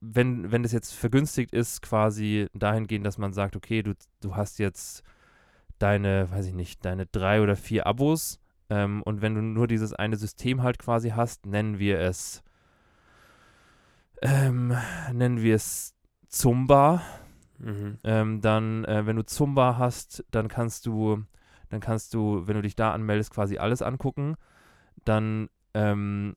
[0.00, 4.58] wenn, wenn das jetzt vergünstigt ist, quasi dahingehend, dass man sagt, okay, du, du hast
[4.58, 5.02] jetzt
[5.78, 8.38] deine, weiß ich nicht, deine drei oder vier Abos
[8.72, 12.42] ähm, und wenn du nur dieses eine System halt quasi hast, nennen wir es,
[14.22, 14.74] ähm,
[15.12, 15.94] nennen wir es
[16.28, 17.02] Zumba.
[17.62, 17.98] Mhm.
[18.04, 21.24] Ähm, dann, äh, wenn du Zumba hast, dann kannst du,
[21.70, 24.36] dann kannst du, wenn du dich da anmeldest, quasi alles angucken.
[25.04, 26.36] Dann ähm,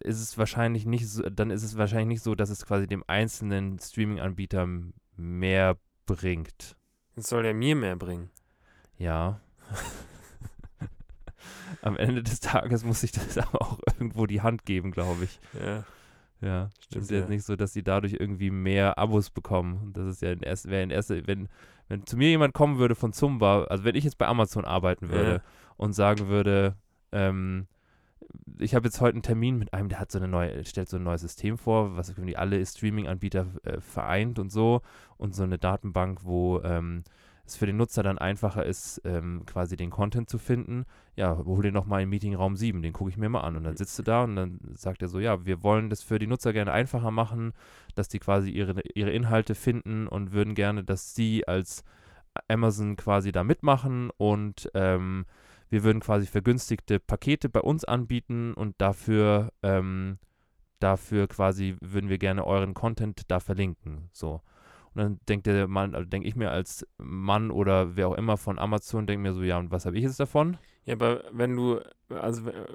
[0.00, 3.04] ist es wahrscheinlich nicht so, dann ist es wahrscheinlich nicht so, dass es quasi dem
[3.06, 4.68] einzelnen Streaming-Anbieter
[5.16, 6.76] mehr bringt.
[7.14, 8.30] Das soll ja mir mehr bringen.
[8.96, 9.40] Ja.
[11.82, 15.40] Am Ende des Tages muss ich das aber auch irgendwo die Hand geben, glaube ich.
[15.60, 15.84] Ja.
[16.40, 17.28] Ja, es Stimmt, ist jetzt ja.
[17.28, 19.92] nicht so, dass sie dadurch irgendwie mehr Abos bekommen.
[19.92, 21.48] Das ist ja in erst, wäre in erster, wenn,
[21.88, 25.08] wenn zu mir jemand kommen würde von Zumba, also wenn ich jetzt bei Amazon arbeiten
[25.08, 25.40] würde Ja.
[25.76, 26.76] und sagen würde,
[27.12, 27.66] ähm,
[28.58, 30.96] ich habe jetzt heute einen Termin mit einem, der hat so eine neue, stellt so
[30.96, 34.82] ein neues System vor, was irgendwie alle Streaming-Anbieter äh, vereint und so
[35.16, 37.04] und so eine Datenbank, wo ähm,
[37.48, 40.84] es für den Nutzer dann einfacher ist, ähm, quasi den Content zu finden.
[41.16, 43.56] Ja, hol den nochmal in Meetingraum 7, den gucke ich mir mal an.
[43.56, 46.18] Und dann sitzt du da und dann sagt er so, ja, wir wollen das für
[46.18, 47.52] die Nutzer gerne einfacher machen,
[47.94, 51.84] dass die quasi ihre, ihre Inhalte finden und würden gerne, dass sie als
[52.48, 55.24] Amazon quasi da mitmachen und ähm,
[55.70, 60.18] wir würden quasi vergünstigte Pakete bei uns anbieten und dafür, ähm,
[60.78, 64.08] dafür quasi würden wir gerne euren Content da verlinken.
[64.12, 64.40] So.
[64.98, 68.36] Und dann denkt der Mann, also denke ich mir als Mann oder wer auch immer
[68.36, 70.58] von Amazon, denke mir so, ja, und was habe ich jetzt davon?
[70.86, 72.66] Ja, aber wenn du, also äh,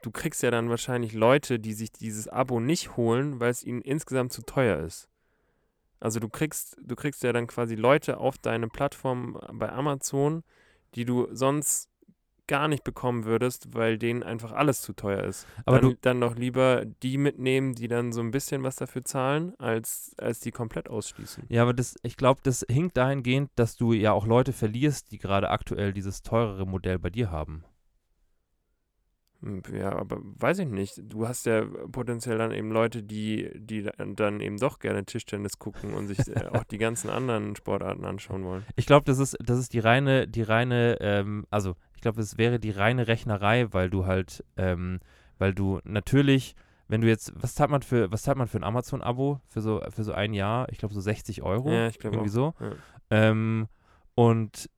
[0.00, 3.80] du kriegst ja dann wahrscheinlich Leute, die sich dieses Abo nicht holen, weil es ihnen
[3.80, 5.08] insgesamt zu teuer ist.
[5.98, 10.44] Also du kriegst, du kriegst ja dann quasi Leute auf deine Plattform bei Amazon,
[10.94, 11.90] die du sonst
[12.46, 15.46] gar nicht bekommen würdest, weil denen einfach alles zu teuer ist.
[15.64, 19.04] Aber dann, du, dann doch lieber die mitnehmen, die dann so ein bisschen was dafür
[19.04, 21.44] zahlen, als, als die komplett ausschließen.
[21.48, 25.18] ja, aber das, ich glaube, das hinkt dahingehend, dass du ja auch Leute verlierst, die
[25.18, 27.64] gerade aktuell dieses teurere Modell bei dir haben.
[29.40, 31.00] Hm, Ja, aber weiß ich nicht.
[31.02, 33.82] Du hast ja potenziell dann eben Leute, die, die
[34.16, 38.44] dann- eben doch gerne Tischtennis gucken und sich äh, auch die ganzen anderen Sportarten anschauen
[38.44, 38.64] wollen.
[38.76, 41.74] Ich glaube, das ist, das ist die reine, die reine, ähm, also
[42.04, 45.00] glaube, es wäre die reine Rechnerei, weil du halt, ähm,
[45.38, 46.54] weil du natürlich,
[46.86, 49.82] wenn du jetzt, was zahlt man für, was zahlt man für ein Amazon-Abo für so,
[49.88, 50.68] für so ein Jahr?
[50.70, 51.70] Ich glaube so 60 Euro.
[51.70, 52.54] Ja, ich glaube irgendwie auch.
[52.58, 52.64] so.
[52.64, 52.72] Ja.
[53.10, 53.68] Ähm,
[54.14, 54.70] und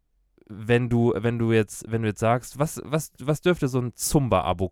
[0.49, 3.93] wenn du, wenn du jetzt, wenn du jetzt sagst, was, was, was dürfte so ein
[3.95, 4.70] Zumba-Abo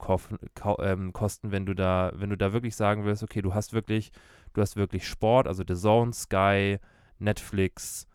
[0.79, 4.13] ähm, kosten, wenn du da, wenn du da wirklich sagen willst, okay, du hast wirklich,
[4.53, 6.79] du hast wirklich Sport, also The Zone, Sky,
[7.19, 8.07] Netflix,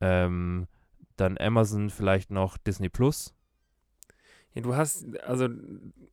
[0.00, 0.68] ähm,
[1.16, 3.34] dann Amazon, vielleicht noch Disney Plus.
[4.58, 5.48] Ja, du hast, also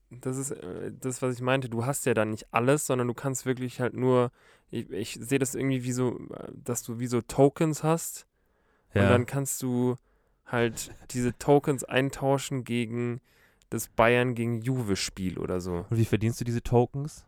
[0.09, 3.13] das ist äh, das, was ich meinte, du hast ja dann nicht alles, sondern du
[3.13, 4.31] kannst wirklich halt nur,
[4.69, 8.27] ich, ich sehe das irgendwie wie so, äh, dass du wie so Tokens hast
[8.93, 9.97] und dann kannst du
[10.45, 13.19] halt diese Tokens eintauschen gegen
[13.69, 15.85] das Bayern gegen Juve-Spiel oder so.
[15.89, 17.25] Und wie verdienst du diese Tokens?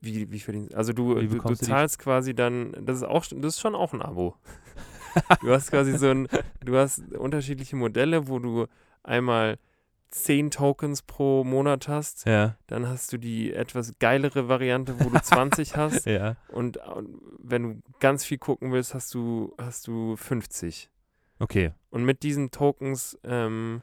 [0.00, 3.54] Wie, wie verdienst Also du, Wie du, du zahlst quasi dann, das ist auch das
[3.54, 4.36] ist schon auch ein Abo.
[5.42, 6.28] du hast quasi so ein,
[6.64, 8.66] du hast unterschiedliche Modelle, wo du
[9.02, 9.58] einmal
[10.14, 15.20] 10 Tokens pro Monat hast, Ja, dann hast du die etwas geilere Variante, wo du
[15.20, 16.36] 20 hast ja.
[16.48, 20.88] und, und wenn du ganz viel gucken willst, hast du, hast du 50.
[21.40, 21.72] Okay.
[21.90, 23.82] Und mit diesen Tokens ähm,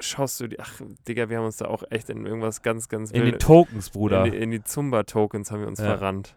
[0.00, 3.12] schaust du die, ach Digga, wir haben uns da auch echt in irgendwas ganz, ganz
[3.12, 4.24] In die Tokens, Bruder.
[4.24, 5.86] in die, in die Zumba-Tokens haben wir uns Ja.
[5.86, 6.34] verrannt.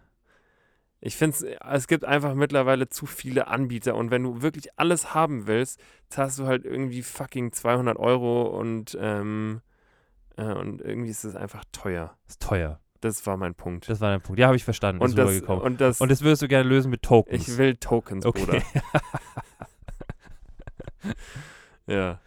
[1.01, 5.13] Ich finde es, es gibt einfach mittlerweile zu viele Anbieter und wenn du wirklich alles
[5.13, 5.79] haben willst,
[6.09, 9.61] zahlst du halt irgendwie fucking 200 Euro und, ähm,
[10.35, 12.17] äh, und irgendwie ist es einfach teuer.
[12.27, 12.79] ist teuer.
[13.01, 13.87] Das war mein Punkt.
[13.89, 14.39] Das war dein Punkt.
[14.39, 15.01] Ja, habe ich verstanden.
[15.01, 17.47] und, ist das, und das, Und das würdest du gerne lösen mit Tokens.
[17.47, 18.43] ich will Tokens, Okay.
[18.45, 18.61] Bruder.
[21.87, 22.19] Ja,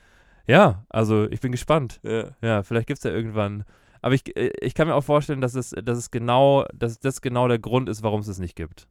[0.47, 2.01] Ja, also ich bin gespannt.
[2.03, 2.31] ja.
[2.41, 3.64] Ja, vielleicht gibt es ja irgendwann.
[4.03, 7.22] Aber ich, äh, ich kann mir auch vorstellen, dass es, dass es genau, dass das
[7.22, 8.88] genau der Grund ist, warum es es nicht gibt.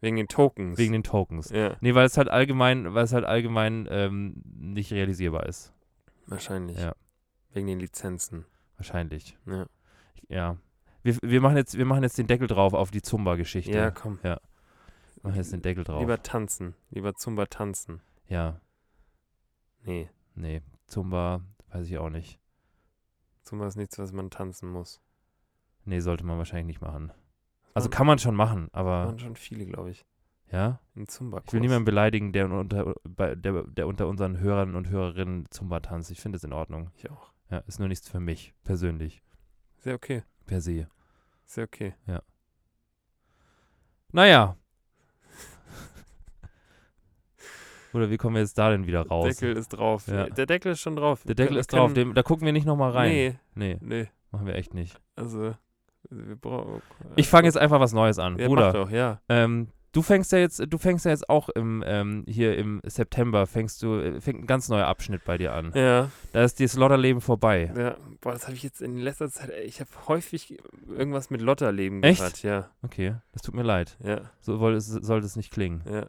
[0.00, 0.78] Wegen den Tokens.
[0.78, 1.50] Wegen den Tokens.
[1.50, 5.72] ja, Nee, weil es halt allgemein, weil es halt allgemein ähm, nicht realisierbar ist.
[6.26, 6.78] wahrscheinlich.
[6.78, 6.94] Ja.
[7.52, 8.44] Wegen den Lizenzen.
[8.76, 9.36] Wahrscheinlich.
[9.46, 9.66] Ja,
[10.28, 10.56] Ja.
[11.02, 13.72] Wir, wir, machen jetzt, wir machen jetzt den Deckel drauf auf die Zumba-Geschichte.
[13.72, 14.18] ja komm.
[14.22, 14.38] Wir
[15.22, 16.00] machen jetzt den Deckel drauf.
[16.00, 16.74] Lieber tanzen.
[16.90, 18.00] Lieber Zumba tanzen.
[18.28, 18.60] ja,
[19.82, 20.60] Nee, nee.
[20.86, 21.40] Zumba,
[21.70, 22.39] weiß ich auch nicht.
[23.50, 25.00] Zumba ist nichts, was man tanzen muss.
[25.84, 27.12] Nee, sollte man wahrscheinlich nicht machen.
[27.74, 30.06] Also kann man schon machen, aber waren schon viele, glaube ich.
[30.52, 30.78] Ja?
[30.94, 31.48] Ein Zumba-Kurs.
[31.48, 36.12] Ich will niemanden beleidigen, der unter, der, der unter unseren Hörern und Hörerinnen Zumba tanzt.
[36.12, 36.92] Ich finde es in Ordnung.
[36.94, 37.32] Ich auch.
[37.50, 39.20] Ja, ist nur nichts für mich, persönlich,
[39.78, 40.22] Sehr okay.
[40.46, 40.86] per se.
[41.44, 41.94] Sehr okay.
[44.12, 44.56] Naja.
[47.92, 49.36] Oder wie kommen wir jetzt da denn wieder raus?
[49.36, 50.06] Deckel ist drauf.
[50.06, 50.26] Ja.
[50.28, 51.22] Der Deckel ist schon drauf.
[51.26, 53.10] Der Deckel ist drauf, dem, da gucken wir nicht nochmal rein.
[53.10, 54.08] Nee, Nee, nee.
[54.30, 55.00] machen wir echt nicht.
[55.16, 55.54] Also,
[56.10, 56.82] wir brauchen.
[57.16, 58.38] Ich fange jetzt einfach was Neues an.
[58.38, 59.20] Ja, Bruder, mach doch, ja.
[59.28, 63.46] Ähm, du fängst ja jetzt, du fängst ja jetzt auch im, ähm, hier im September,
[63.46, 65.72] fängst du, äh, fängt ein ganz neuer Abschnitt bei dir an.
[65.74, 67.72] Ja, Da ist das Lotterleben vorbei.
[67.76, 67.96] ja.
[68.20, 69.50] Boah, das habe ich jetzt in letzter Zeit.
[69.64, 72.18] Ich habe häufig irgendwas mit Lotterleben Echt?
[72.18, 72.42] gehört.
[72.42, 73.96] Ja, Okay, das tut mir leid.
[74.04, 75.82] ja, So soll es, sollte es nicht klingen.
[75.90, 76.06] ja.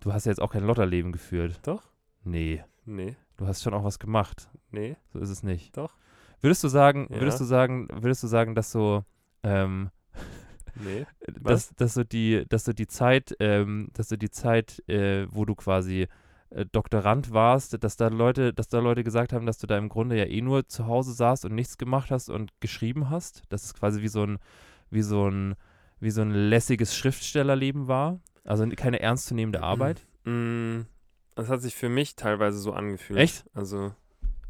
[0.00, 1.58] Du hast ja jetzt auch kein Lotterleben geführt.
[1.64, 1.82] Doch?
[2.24, 4.48] Nee, Nee, du hast schon auch was gemacht.
[4.70, 5.76] nee, So ist es nicht.
[5.76, 5.94] Doch.
[6.40, 7.20] Würdest du sagen, Ja.
[7.20, 9.04] würdest du sagen, würdest du sagen, dass so,
[9.42, 9.90] ähm,
[10.74, 11.06] nee.
[11.40, 15.44] dass, dass so die, dass du die Zeit, ähm, dass du die Zeit, äh, wo
[15.44, 16.08] du quasi
[16.50, 19.88] äh, Doktorand warst, dass da Leute, dass da Leute gesagt haben, dass du da im
[19.88, 23.42] Grunde ja eh nur zu Hause saßt und nichts gemacht hast und geschrieben hast.
[23.50, 24.38] Dass es quasi wie so ein,
[24.90, 25.54] wie so ein,
[26.00, 28.18] wie so ein lässiges Schriftstellerleben war.
[28.50, 30.04] Also keine ernstzunehmende Arbeit.
[30.24, 30.80] Mm,
[31.36, 33.18] Das hat sich für mich teilweise so angefühlt.
[33.20, 33.44] Echt?
[33.54, 33.94] Also,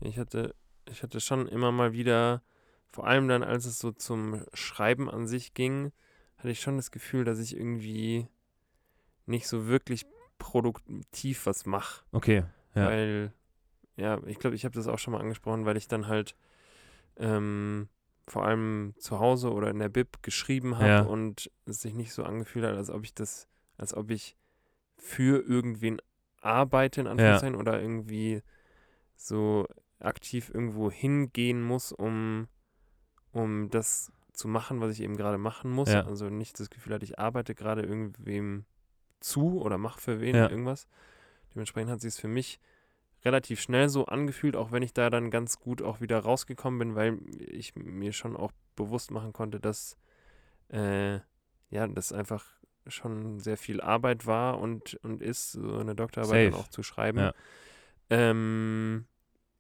[0.01, 0.55] ich hatte,
[0.90, 2.42] ich hatte schon immer mal wieder,
[2.88, 5.92] vor allem dann, als es so zum Schreiben an sich ging,
[6.38, 8.26] hatte ich schon das Gefühl, dass ich irgendwie
[9.26, 10.07] nicht so wirklich
[10.38, 12.03] produktiv was mache.
[12.12, 12.44] Okay.
[12.74, 12.86] Ja.
[12.86, 13.32] Weil,
[13.96, 16.34] ja, ich glaube, ich habe das auch schon mal angesprochen, weil ich dann halt
[17.18, 17.88] ähm,
[18.26, 21.01] vor allem zu Hause oder in der Bib geschrieben habe Ja.
[21.03, 23.46] und es sich nicht so angefühlt hat, als ob ich das,
[23.81, 24.37] als ob ich
[24.97, 26.01] für irgendwen
[26.41, 28.43] arbeite, in Anführungszeichen, oder irgendwie
[29.16, 29.66] so
[29.99, 32.49] aktiv irgendwo hingehen muss, um,
[33.33, 35.91] um das zu machen, was ich eben gerade machen muss.
[35.91, 36.05] Ja.
[36.05, 38.64] Also nicht das Gefühl hatte, ich arbeite gerade irgendwem
[39.20, 40.49] zu oder mache für wen Ja.
[40.49, 40.87] irgendwas.
[41.55, 42.61] Dementsprechend hat sich es für mich
[43.24, 46.95] relativ schnell so angefühlt, auch wenn ich da dann ganz gut auch wieder rausgekommen bin,
[46.95, 49.97] weil ich mir schon auch bewusst machen konnte, dass
[50.70, 51.16] äh,
[51.70, 56.68] ja, das einfach schon sehr viel Arbeit war und, und ist, so eine Doktorarbeit auch
[56.68, 57.18] zu schreiben.
[57.18, 57.33] Ja.
[58.11, 59.07] Ähm,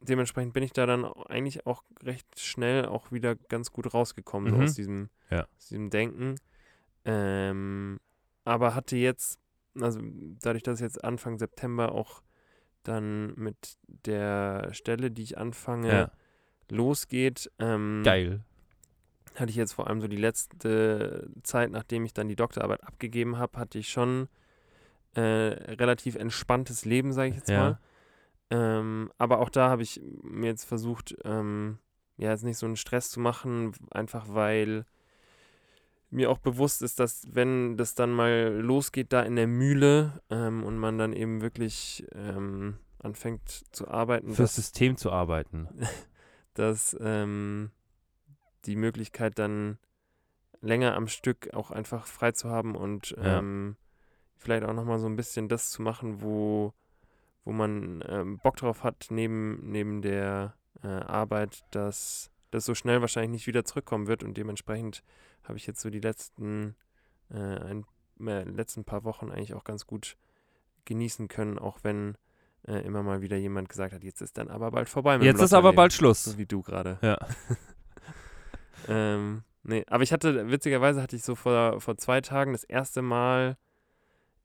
[0.00, 4.56] dementsprechend bin ich da dann eigentlich auch recht schnell auch wieder ganz gut rausgekommen, Mhm.
[4.56, 5.42] so aus diesem, Ja.
[5.56, 6.36] aus diesem Denken.
[7.04, 8.00] Ähm,
[8.44, 9.38] aber hatte jetzt,
[9.78, 10.00] also
[10.42, 12.22] dadurch, dass jetzt Anfang September auch
[12.82, 16.10] dann mit der Stelle, die ich anfange, Ja.
[16.70, 18.42] losgeht, ähm, Geil.
[19.36, 23.38] Hatte ich jetzt vor allem so die letzte Zeit, nachdem ich dann die Doktorarbeit abgegeben
[23.38, 24.28] habe, hatte ich schon
[25.14, 27.58] äh, relativ entspanntes Leben, sage ich jetzt Ja.
[27.58, 27.78] mal.
[28.50, 31.78] Ähm, aber auch da habe ich mir jetzt versucht, ähm,
[32.16, 34.84] ja, jetzt nicht so einen Stress zu machen, einfach weil
[36.10, 40.64] mir auch bewusst ist, dass wenn das dann mal losgeht da in der Mühle ähm,
[40.64, 45.68] und man dann eben wirklich ähm, anfängt zu arbeiten, Fürs System zu arbeiten.
[46.54, 47.70] dass ähm,
[48.66, 49.78] die Möglichkeit dann
[50.60, 53.38] länger am Stück auch einfach frei zu haben und Ja.
[53.38, 53.76] ähm,
[54.36, 56.72] vielleicht auch nochmal so ein bisschen das zu machen, wo,
[57.44, 63.00] wo man ähm, Bock drauf hat, neben, neben der äh, Arbeit, dass das so schnell
[63.00, 65.02] wahrscheinlich nicht wieder zurückkommen wird und dementsprechend
[65.44, 66.74] habe ich jetzt so die letzten,
[67.30, 67.86] äh, ein,
[68.20, 70.16] äh, letzten paar Wochen eigentlich auch ganz gut
[70.84, 72.16] genießen können, auch wenn
[72.66, 75.52] äh, immer mal wieder jemand gesagt hat, jetzt ist dann aber bald vorbei Jetzt ist
[75.54, 76.24] aber bald Schluss.
[76.24, 76.98] So wie du gerade.
[77.02, 77.18] Ja.
[78.88, 83.02] ähm, nee, aber ich hatte, witzigerweise hatte ich so vor, vor zwei Tagen das erste
[83.02, 83.56] Mal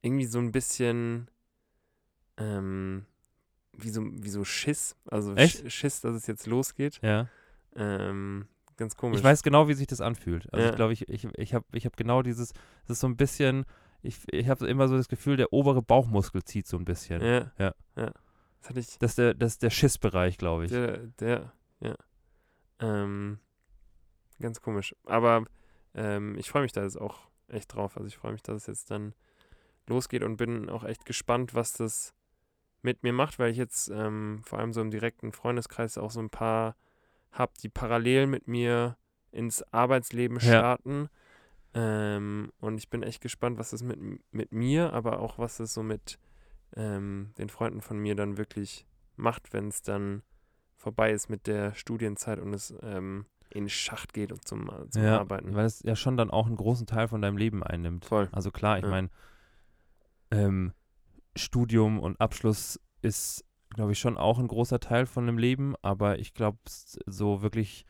[0.01, 1.29] irgendwie so ein bisschen,
[2.37, 3.05] ähm,
[3.73, 4.95] wie so, wie so Schiss.
[5.07, 5.69] Also Echt?
[5.69, 6.99] Sch Schiss, dass es jetzt losgeht.
[7.01, 7.27] Ja.
[7.75, 9.17] Ähm, ganz komisch.
[9.19, 10.51] Ich weiß genau, wie sich das anfühlt.
[10.53, 10.69] Also Ja.
[10.71, 12.53] ich glaube, ich, ich, ich habe ich hab genau dieses,
[12.87, 13.65] das ist so ein bisschen,
[14.01, 17.21] ich, ich habe immer so das Gefühl, der obere Bauchmuskel zieht so ein bisschen.
[17.21, 17.51] Ja.
[17.57, 17.73] Ja.
[17.95, 18.11] ja.
[18.61, 18.97] Das hatte ich.
[18.99, 20.71] Das ist der, das ist der Schissbereich, glaube ich.
[20.71, 21.95] Der, der, ja.
[22.79, 23.39] Ähm,
[24.39, 24.95] ganz komisch.
[25.05, 25.45] Aber
[25.93, 27.97] ähm, ich freue mich da jetzt auch echt drauf.
[27.97, 29.13] Also ich freue mich, dass es jetzt dann
[29.87, 32.13] losgeht und bin auch echt gespannt, was das
[32.81, 36.19] mit mir macht, weil ich jetzt ähm, vor allem so im direkten Freundeskreis auch so
[36.19, 36.75] ein paar
[37.31, 38.97] habe, die parallel mit mir
[39.31, 40.59] ins Arbeitsleben Ja.
[40.59, 41.09] starten.
[41.73, 43.99] Ähm, und ich bin echt gespannt, was das mit,
[44.31, 46.17] mit mir, aber auch was das so mit
[46.75, 48.85] ähm, den Freunden von mir dann wirklich
[49.17, 50.23] macht, wenn es dann
[50.77, 53.25] vorbei ist mit der Studienzeit und es ähm,
[53.55, 55.55] in den Schacht geht und zum, zum ja, Arbeiten.
[55.55, 58.05] weil es ja schon dann auch einen großen Teil von deinem Leben einnimmt.
[58.05, 58.29] Voll.
[58.31, 58.89] Also klar, ich Ja.
[58.89, 59.09] meine,
[60.31, 60.73] ähm,
[61.35, 66.19] Studium und Abschluss ist, glaube ich, schon auch ein großer Teil von dem Leben, aber
[66.19, 67.85] ich glaube, so wirklich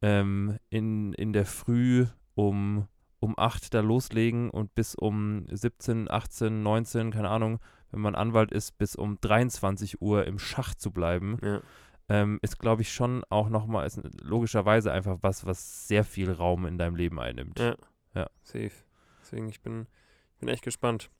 [0.00, 2.86] ähm, in, in der Früh um,
[3.20, 8.52] um 8 da loslegen und bis um 17, 18, 19, keine Ahnung, wenn man Anwalt
[8.52, 11.60] ist, bis um 23 Uhr im Schach zu bleiben, Ja.
[12.08, 16.66] Ähm, ist, glaube ich, schon auch nochmal, ist logischerweise einfach was, was sehr viel Raum
[16.66, 17.58] in deinem Leben einnimmt.
[17.58, 17.76] Ja.
[18.14, 18.30] Ja.
[18.42, 18.72] Safe.
[19.20, 19.86] Deswegen, ich bin,
[20.34, 21.10] ich bin echt gespannt.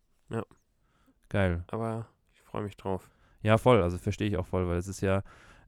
[1.28, 1.64] Geil.
[1.68, 3.10] Aber ich freue mich drauf.
[3.42, 5.22] Ja, voll, also verstehe ich auch voll, weil es ist ja,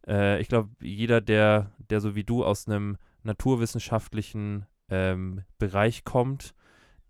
[0.06, 6.54] äh, ich glaube, jeder, der, der so wie du aus einem naturwissenschaftlichen ähm, Bereich kommt,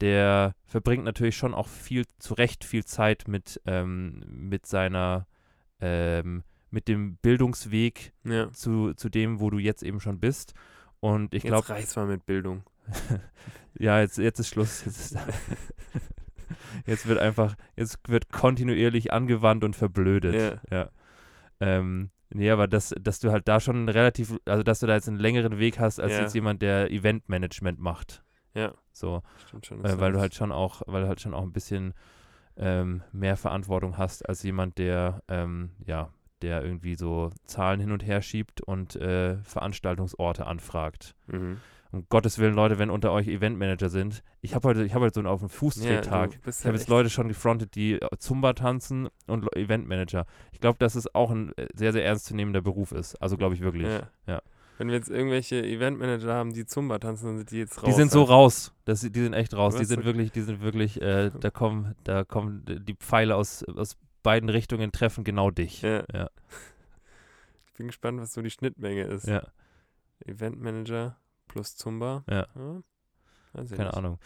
[0.00, 5.26] der verbringt natürlich schon auch viel, zu Recht viel Zeit mit, ähm, mit seiner,
[5.80, 8.50] ähm, mit dem Bildungsweg Ja.
[8.52, 10.54] zu, zu dem, wo du jetzt eben schon bist.
[11.00, 12.62] Und ich Jetzt glaube, reicht's mal mit Bildung.
[13.78, 14.84] ja, jetzt, jetzt ist Schluss.
[14.84, 15.18] Jetzt, ist,
[16.86, 20.34] jetzt wird einfach, jetzt wird kontinuierlich angewandt und verblödet.
[20.34, 20.60] Ja.
[20.76, 20.90] Ja.
[21.60, 25.08] Ähm, nee, aber dass, dass du halt da schon relativ, also dass du da jetzt
[25.08, 26.20] einen längeren Weg hast als Ja.
[26.20, 28.22] jetzt jemand, der Eventmanagement macht.
[28.54, 28.74] Ja.
[28.92, 29.84] So, Stimmt schon.
[29.84, 31.94] äh, weil du halt schon auch, weil du halt schon auch ein bisschen
[32.56, 36.10] ähm, mehr Verantwortung hast als jemand, der, ähm, ja,
[36.42, 41.14] der irgendwie so Zahlen hin und her schiebt und äh, Veranstaltungsorte anfragt.
[41.26, 41.58] Mhm.
[41.92, 45.14] Um Gottes Willen, Leute, wenn unter euch Eventmanager sind, ich habe heute, ich habe heute
[45.14, 46.40] so einen auf dem Fußdrehtag.
[46.42, 50.24] bist Ich habe jetzt Leute schon gefrontet, die äh, Zumba tanzen und Eventmanager.
[50.52, 53.16] Ich glaube, dass es auch ein äh, sehr, sehr ernstzunehmender Beruf ist.
[53.16, 53.88] Also glaube ich wirklich.
[53.88, 54.08] Ja.
[54.26, 54.42] Ja.
[54.78, 57.86] Wenn wir jetzt irgendwelche Eventmanager haben, die Zumba tanzen, dann sind die jetzt raus.
[57.86, 58.30] Die sind so halt.
[58.30, 58.72] raus.
[58.84, 59.76] Das, die sind echt raus.
[59.76, 63.98] Die sind wirklich, die sind wirklich, äh, da kommen, da kommen die Pfeile aus, aus
[64.22, 65.82] beiden Richtungen treffen genau dich.
[65.82, 66.04] Ja.
[66.12, 66.30] Ja.
[67.66, 69.26] Ich bin gespannt, was so die Schnittmenge ist.
[69.26, 69.42] Ja,
[70.24, 71.16] Eventmanager
[71.48, 72.24] plus Zumba.
[72.28, 72.46] Ja.
[73.62, 73.94] Ich keine nicht.
[73.94, 74.18] Ahnung.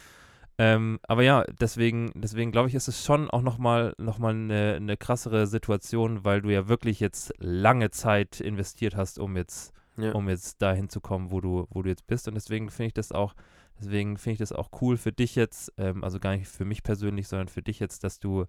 [0.57, 4.75] Ähm, aber ja, deswegen, deswegen glaube ich, ist es schon auch nochmal noch mal eine,
[4.77, 10.13] eine krassere Situation, weil du ja wirklich jetzt lange Zeit investiert hast, um jetzt Ja.
[10.13, 12.29] um jetzt dahin zu kommen, wo du, wo du jetzt bist.
[12.29, 13.35] Und deswegen finde ich das auch,
[13.81, 16.83] deswegen finde ich das auch cool für dich jetzt, ähm, also gar nicht für mich
[16.85, 18.45] persönlich, sondern für dich jetzt, dass du,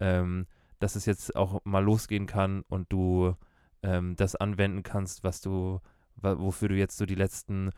[0.00, 0.46] ähm,
[0.78, 3.34] dass es jetzt auch mal losgehen kann und du
[3.82, 5.80] ähm, das anwenden kannst, was du,
[6.16, 7.70] wofür du jetzt so die letzten,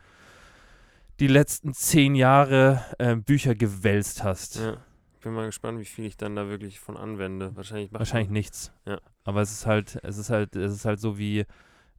[1.19, 4.57] die letzten zehn Jahre ähm, Bücher gewälzt hast.
[4.57, 4.77] Ja.
[5.19, 7.53] Ich bin mal gespannt, wie viel ich dann da wirklich von anwende.
[7.53, 8.71] Wahrscheinlich Wahrscheinlich nichts.
[8.85, 9.01] Ja.
[9.25, 11.45] Aber es ist halt, es ist halt, es ist halt so wie,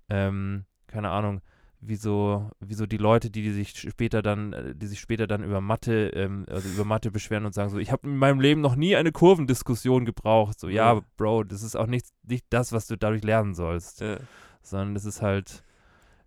[0.09, 1.43] ähm, keine Ahnung,
[1.83, 5.27] wie so, wie so die Leute, die, die sich später dann, äh, die sich später
[5.27, 8.41] dann über Mathe, ähm, also über Mathe beschweren und sagen so, ich habe in meinem
[8.41, 10.61] Leben noch nie eine Kurvendiskussion gebraucht.
[10.61, 11.01] So, ja, Ja.
[11.17, 14.19] Bro, das ist auch nicht, nicht das, was du dadurch lernen sollst, Ja.
[14.63, 15.65] sondern es ist halt,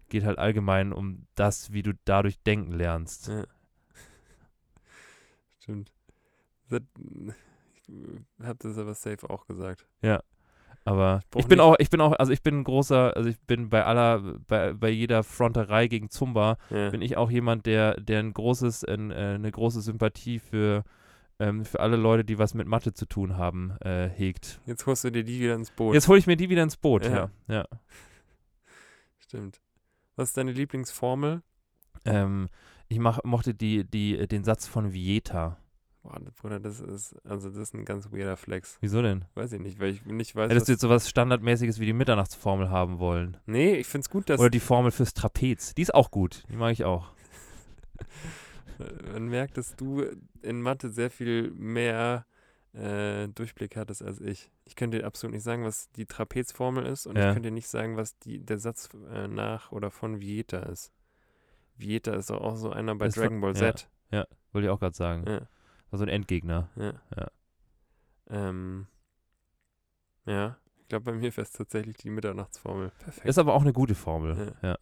[0.09, 3.27] geht halt allgemein um das, wie du dadurch denken lernst.
[3.27, 3.43] Ja.
[5.59, 5.91] Stimmt.
[6.69, 6.81] Das,
[8.39, 9.85] ich habe das aber safe auch gesagt.
[10.85, 13.29] Aber brauch ich bin nicht- auch, ich bin auch, also ich bin ein großer, also
[13.29, 16.89] ich bin bei aller, bei, bei jeder Fronterei gegen Zumba, Ja.
[16.89, 20.83] bin ich auch jemand, der, der ein großes, ein, äh, eine große Sympathie für,
[21.39, 24.59] ähm, für alle Leute, die was mit Mathe zu tun haben, äh, hegt.
[24.65, 25.93] Jetzt holst du dir die wieder ins Boot.
[25.93, 27.13] Jetzt hole ich mir die wieder ins Boot, ja.
[27.15, 27.29] Ja.
[27.47, 27.65] ja.
[29.19, 29.61] Stimmt.
[30.15, 31.41] Was ist deine Lieblingsformel?
[32.05, 32.49] Ähm,
[32.87, 35.57] ich mach, mochte die, die, den Satz von Vieta.
[36.03, 38.77] Boah, Bruder, das ist, also das ist ein ganz weirder Flex.
[38.81, 39.23] Wieso denn?
[39.35, 42.69] Weiß ich nicht, weil ich nicht weiß, Hättest du jetzt sowas Standardmäßiges wie die Mitternachtsformel
[42.69, 43.37] haben wollen?
[43.45, 45.73] Nee, ich find's gut, dass Oder die Formel fürs Trapez.
[45.75, 46.43] Die ist auch gut.
[46.49, 47.13] Die mag ich auch.
[49.13, 50.03] man merkt, dass du
[50.41, 52.25] in Mathe sehr viel mehr
[52.73, 54.51] äh, Durchblick hattest als ich.
[54.65, 57.29] Ich könnte dir absolut nicht sagen, was die Trapezformel ist und Ja.
[57.29, 60.91] ich könnte dir nicht sagen, was die, der Satz äh, nach oder von Vieta ist.
[61.77, 63.73] Vieta ist doch auch so einer bei von- Dragon Ball ja.
[63.73, 63.87] Z.
[64.51, 65.23] Wollte ich auch gerade sagen.
[65.27, 65.41] Ja,
[65.93, 66.71] War so ein Endgegner.
[66.75, 66.93] ja.
[67.15, 67.27] Ja.
[68.25, 68.87] Ähm,
[70.25, 72.89] ja, ich glaube, bei mir wäre es tatsächlich die Mitternachtsformel.
[72.97, 73.27] Perfekt.
[73.27, 74.55] Ist aber auch eine gute Formel.
[74.63, 74.77] Ja.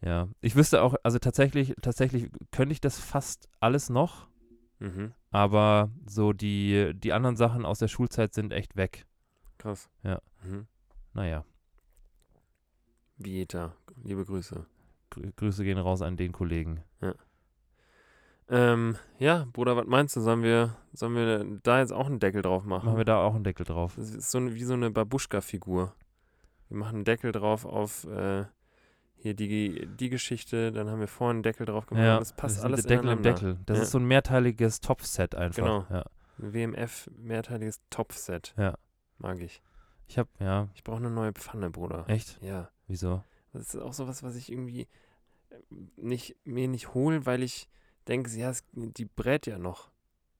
[0.00, 0.28] ja.
[0.40, 4.26] Ich wüsste auch, also tatsächlich, tatsächlich könnte ich das fast alles noch,
[4.80, 5.14] mhm.
[5.30, 9.06] aber so die, die anderen Sachen aus der Schulzeit sind echt weg.
[9.58, 9.90] Krass.
[10.02, 10.20] Ja.
[10.42, 10.66] Mhm.
[11.12, 11.44] Naja,
[13.16, 14.66] Vieta, liebe Grüße.
[15.10, 16.82] Grü Grüße gehen raus an den Kollegen.
[18.50, 20.20] Ähm, ja, Bruder, was meinst du?
[20.20, 22.86] Sollen wir, sollen wir da jetzt auch einen Deckel drauf machen?
[22.86, 23.94] Machen wir da auch einen Deckel drauf.
[23.96, 25.94] Das ist so eine, wie so eine Babuschka-Figur.
[26.68, 28.44] Wir machen einen Deckel drauf auf äh,
[29.16, 32.04] hier die, die Geschichte, dann haben wir vorhin einen Deckel drauf gemacht.
[32.04, 33.22] Ja, das passt ist alles Deckel im.
[33.22, 33.58] Deckel.
[33.66, 33.82] Das Ja.
[33.84, 35.62] ist so ein mehrteiliges Topfset einfach.
[35.62, 35.86] Genau.
[35.90, 36.04] Ja.
[36.38, 38.54] Ein WMF mehrteiliges Topfset.
[38.56, 38.74] Ja.
[39.18, 39.62] Mag ich.
[40.08, 42.04] Ich hab, ja, Ich brauche eine neue Pfanne, Bruder.
[42.08, 42.40] echt?
[42.42, 42.70] Ja.
[42.88, 43.22] Wieso?
[43.52, 44.88] Das ist auch sowas, was ich irgendwie
[45.50, 45.56] äh,
[45.96, 47.68] nicht, mir nicht hole, weil ich
[48.08, 49.90] denke, ja, es, die brät ja noch.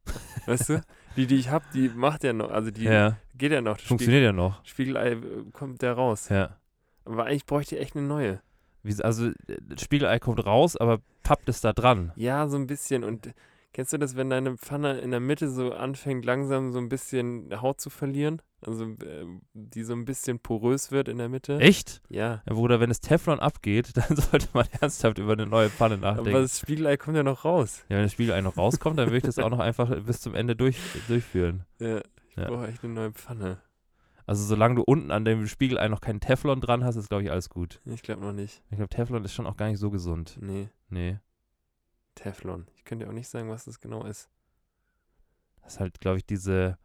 [0.47, 0.83] weißt du?
[1.17, 3.79] Die, die ich habe, die macht ja noch, also die ja, geht ja noch.
[3.79, 4.65] Funktioniert ja noch.
[4.65, 6.29] Spiegel, Spiegelei äh, kommt der raus.
[6.29, 6.57] Ja.
[7.05, 8.41] Aber eigentlich bräuchte ich echt eine neue.
[8.83, 9.33] Wie, also, äh,
[9.79, 12.13] Spiegelei kommt raus, aber pappt es da dran.
[12.17, 13.05] Ja, so ein bisschen.
[13.05, 13.33] Und
[13.73, 17.49] Kennst du das, wenn deine Pfanne in der Mitte so anfängt, langsam so ein bisschen
[17.63, 18.43] Haut zu verlieren?
[18.67, 21.59] Also äh, die so ein bisschen porös wird in der Mitte?
[21.61, 22.03] Echt?
[22.09, 22.43] Ja.
[22.47, 26.31] Ja, Bruder, wenn das Teflon abgeht, dann sollte man ernsthaft über eine neue Pfanne nachdenken.
[26.31, 27.85] Aber das Spiegelei kommt ja noch raus.
[27.89, 30.35] ja, wenn das Spiegelei noch rauskommt, dann würde ich das auch noch einfach bis zum
[30.35, 30.77] Ende durch,
[31.09, 31.65] durchführen.
[31.79, 31.99] Ja,
[32.29, 32.49] ich Ja.
[32.49, 33.63] brauche echt eine neue Pfanne.
[34.27, 37.31] Also solange du unten an dem Spiegelei noch keinen Teflon dran hast, ist, glaube ich,
[37.31, 37.81] alles gut.
[37.85, 38.63] Ich glaube noch nicht.
[38.71, 40.39] Ich glaube, Teflon ist schon auch gar nicht so gesund.
[40.41, 41.19] Nee, Nee.
[42.21, 42.67] Teflon.
[42.77, 44.31] Ich könnte auch nicht sagen, was das genau ist.
[45.63, 46.79] Das ist halt, glaube ich, diese,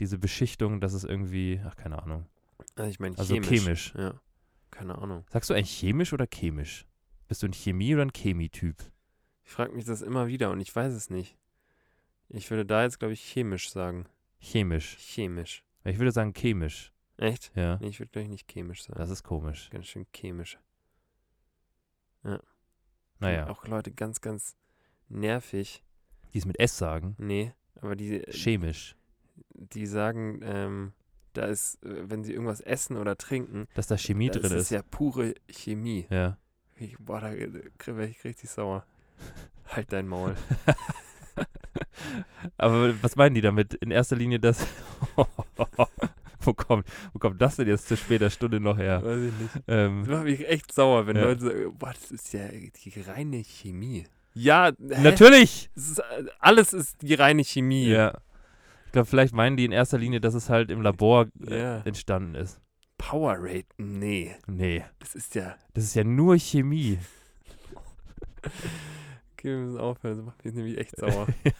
[0.00, 2.26] diese Beschichtung, dass es irgendwie, ach, keine Ahnung.
[2.76, 3.48] Also ich meine Also chemisch.
[3.48, 3.94] chemisch.
[3.96, 4.20] Ja.
[4.70, 5.24] Keine Ahnung.
[5.30, 6.86] Sagst du eigentlich chemisch oder chemisch?
[7.26, 8.76] Bist du ein Chemie- oder ein Chemie-Typ?
[9.44, 11.36] Ich frage mich das immer wieder und ich weiß es nicht.
[12.28, 14.06] Ich würde da jetzt, glaube ich, chemisch sagen.
[14.40, 14.96] Chemisch.
[14.98, 15.64] Chemisch.
[15.84, 16.92] Ich würde sagen chemisch.
[17.16, 17.50] Echt?
[17.56, 17.78] Ja.
[17.80, 18.98] Nee, ich würde, glaube ich, nicht chemisch sagen.
[18.98, 19.68] Das ist komisch.
[19.70, 20.58] Ganz schön chemisch.
[23.20, 24.54] Naja, Auch Leute ganz, ganz
[25.08, 25.82] nervig.
[26.34, 27.14] die es mit S sagen.
[27.18, 28.96] Nee, aber die, Chemisch.
[29.54, 30.92] die sagen, ähm,
[31.32, 34.52] da ist, äh, wenn sie irgendwas essen oder trinken, Dass da Chemie da drin ist
[34.52, 34.62] ist.
[34.64, 36.06] es ja pure Chemie.
[36.10, 36.36] Ja.
[36.76, 38.84] Ich, boah, da wäre ich richtig sauer.
[39.66, 40.36] halt dein Maul.
[42.56, 43.74] Aber was meinen die damit?
[43.74, 44.66] In erster Linie das.
[46.40, 49.02] wo, kommt, wo kommt das denn jetzt zu später Stunde noch her?
[49.04, 49.64] Weiß ich nicht.
[49.68, 51.24] Ähm, Das macht mich echt sauer, wenn Ja.
[51.24, 54.04] Leute sagen, boah, das ist ja die reine Chemie.
[54.34, 55.70] Ja, natürlich!
[55.74, 56.02] Ist, äh,
[56.38, 57.86] alles ist die reine Chemie.
[57.88, 58.14] Ja.
[58.86, 61.78] Ich glaube, vielleicht meinen die in erster Linie, dass es halt im Labor äh, Ja.
[61.84, 62.60] entstanden ist.
[62.96, 64.34] Powerade, nee.
[64.46, 65.54] Nee, Das ist ja.
[65.74, 66.98] das ist ja nur Chemie.
[69.34, 71.26] Okay, wir müssen aufhören, das macht mich nämlich echt sauer.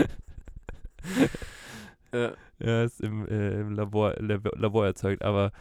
[2.12, 5.52] ja, Ja, ist im, äh, im Labor, Lab Labor erzeugt, aber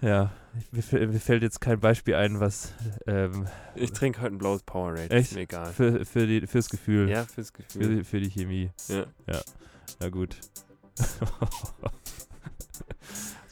[0.00, 0.30] ja,
[0.72, 2.72] mir, fäll- mir fällt jetzt kein Beispiel ein, was
[3.06, 5.10] ähm, ich trinke heute ein blaues Powerade.
[5.10, 5.30] Echt?
[5.30, 5.72] Ist mir egal.
[5.72, 7.96] für, für die, fürs Gefühl, Ja, fürs für, Gefühl.
[7.96, 8.70] die, für die Chemie.
[8.88, 9.04] Ja.
[10.00, 10.36] Na gut.
[10.96, 11.14] das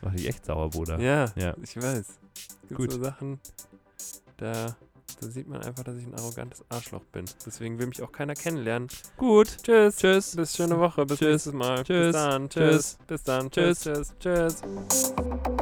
[0.02, 0.98] macht dich echt sauer, Bruder.
[1.00, 1.54] Ja, Ja.
[1.62, 1.98] ich weiß.
[1.98, 2.92] Es gibt Gut.
[2.92, 3.38] so Sachen,
[4.38, 4.74] da,
[5.20, 7.26] da sieht man einfach, dass ich ein arrogantes Arschloch bin.
[7.46, 8.88] Deswegen will mich auch keiner kennenlernen.
[9.16, 9.58] Gut.
[9.62, 9.96] Tschüss.
[9.96, 10.34] Tschüss.
[10.36, 11.04] Bis schöne Woche.
[11.06, 11.30] Bis Tschüss.
[11.46, 11.84] nächstes Mal.
[11.84, 12.06] Tschüss.
[12.06, 12.48] Bis dann.
[12.48, 12.70] Tschüss.
[12.74, 12.98] Tschüss.
[13.06, 13.50] Bis dann.
[13.50, 13.80] Tschüss.
[13.82, 14.14] Tschüss.
[14.18, 14.60] Tschüss.
[14.62, 15.54] Tschüss.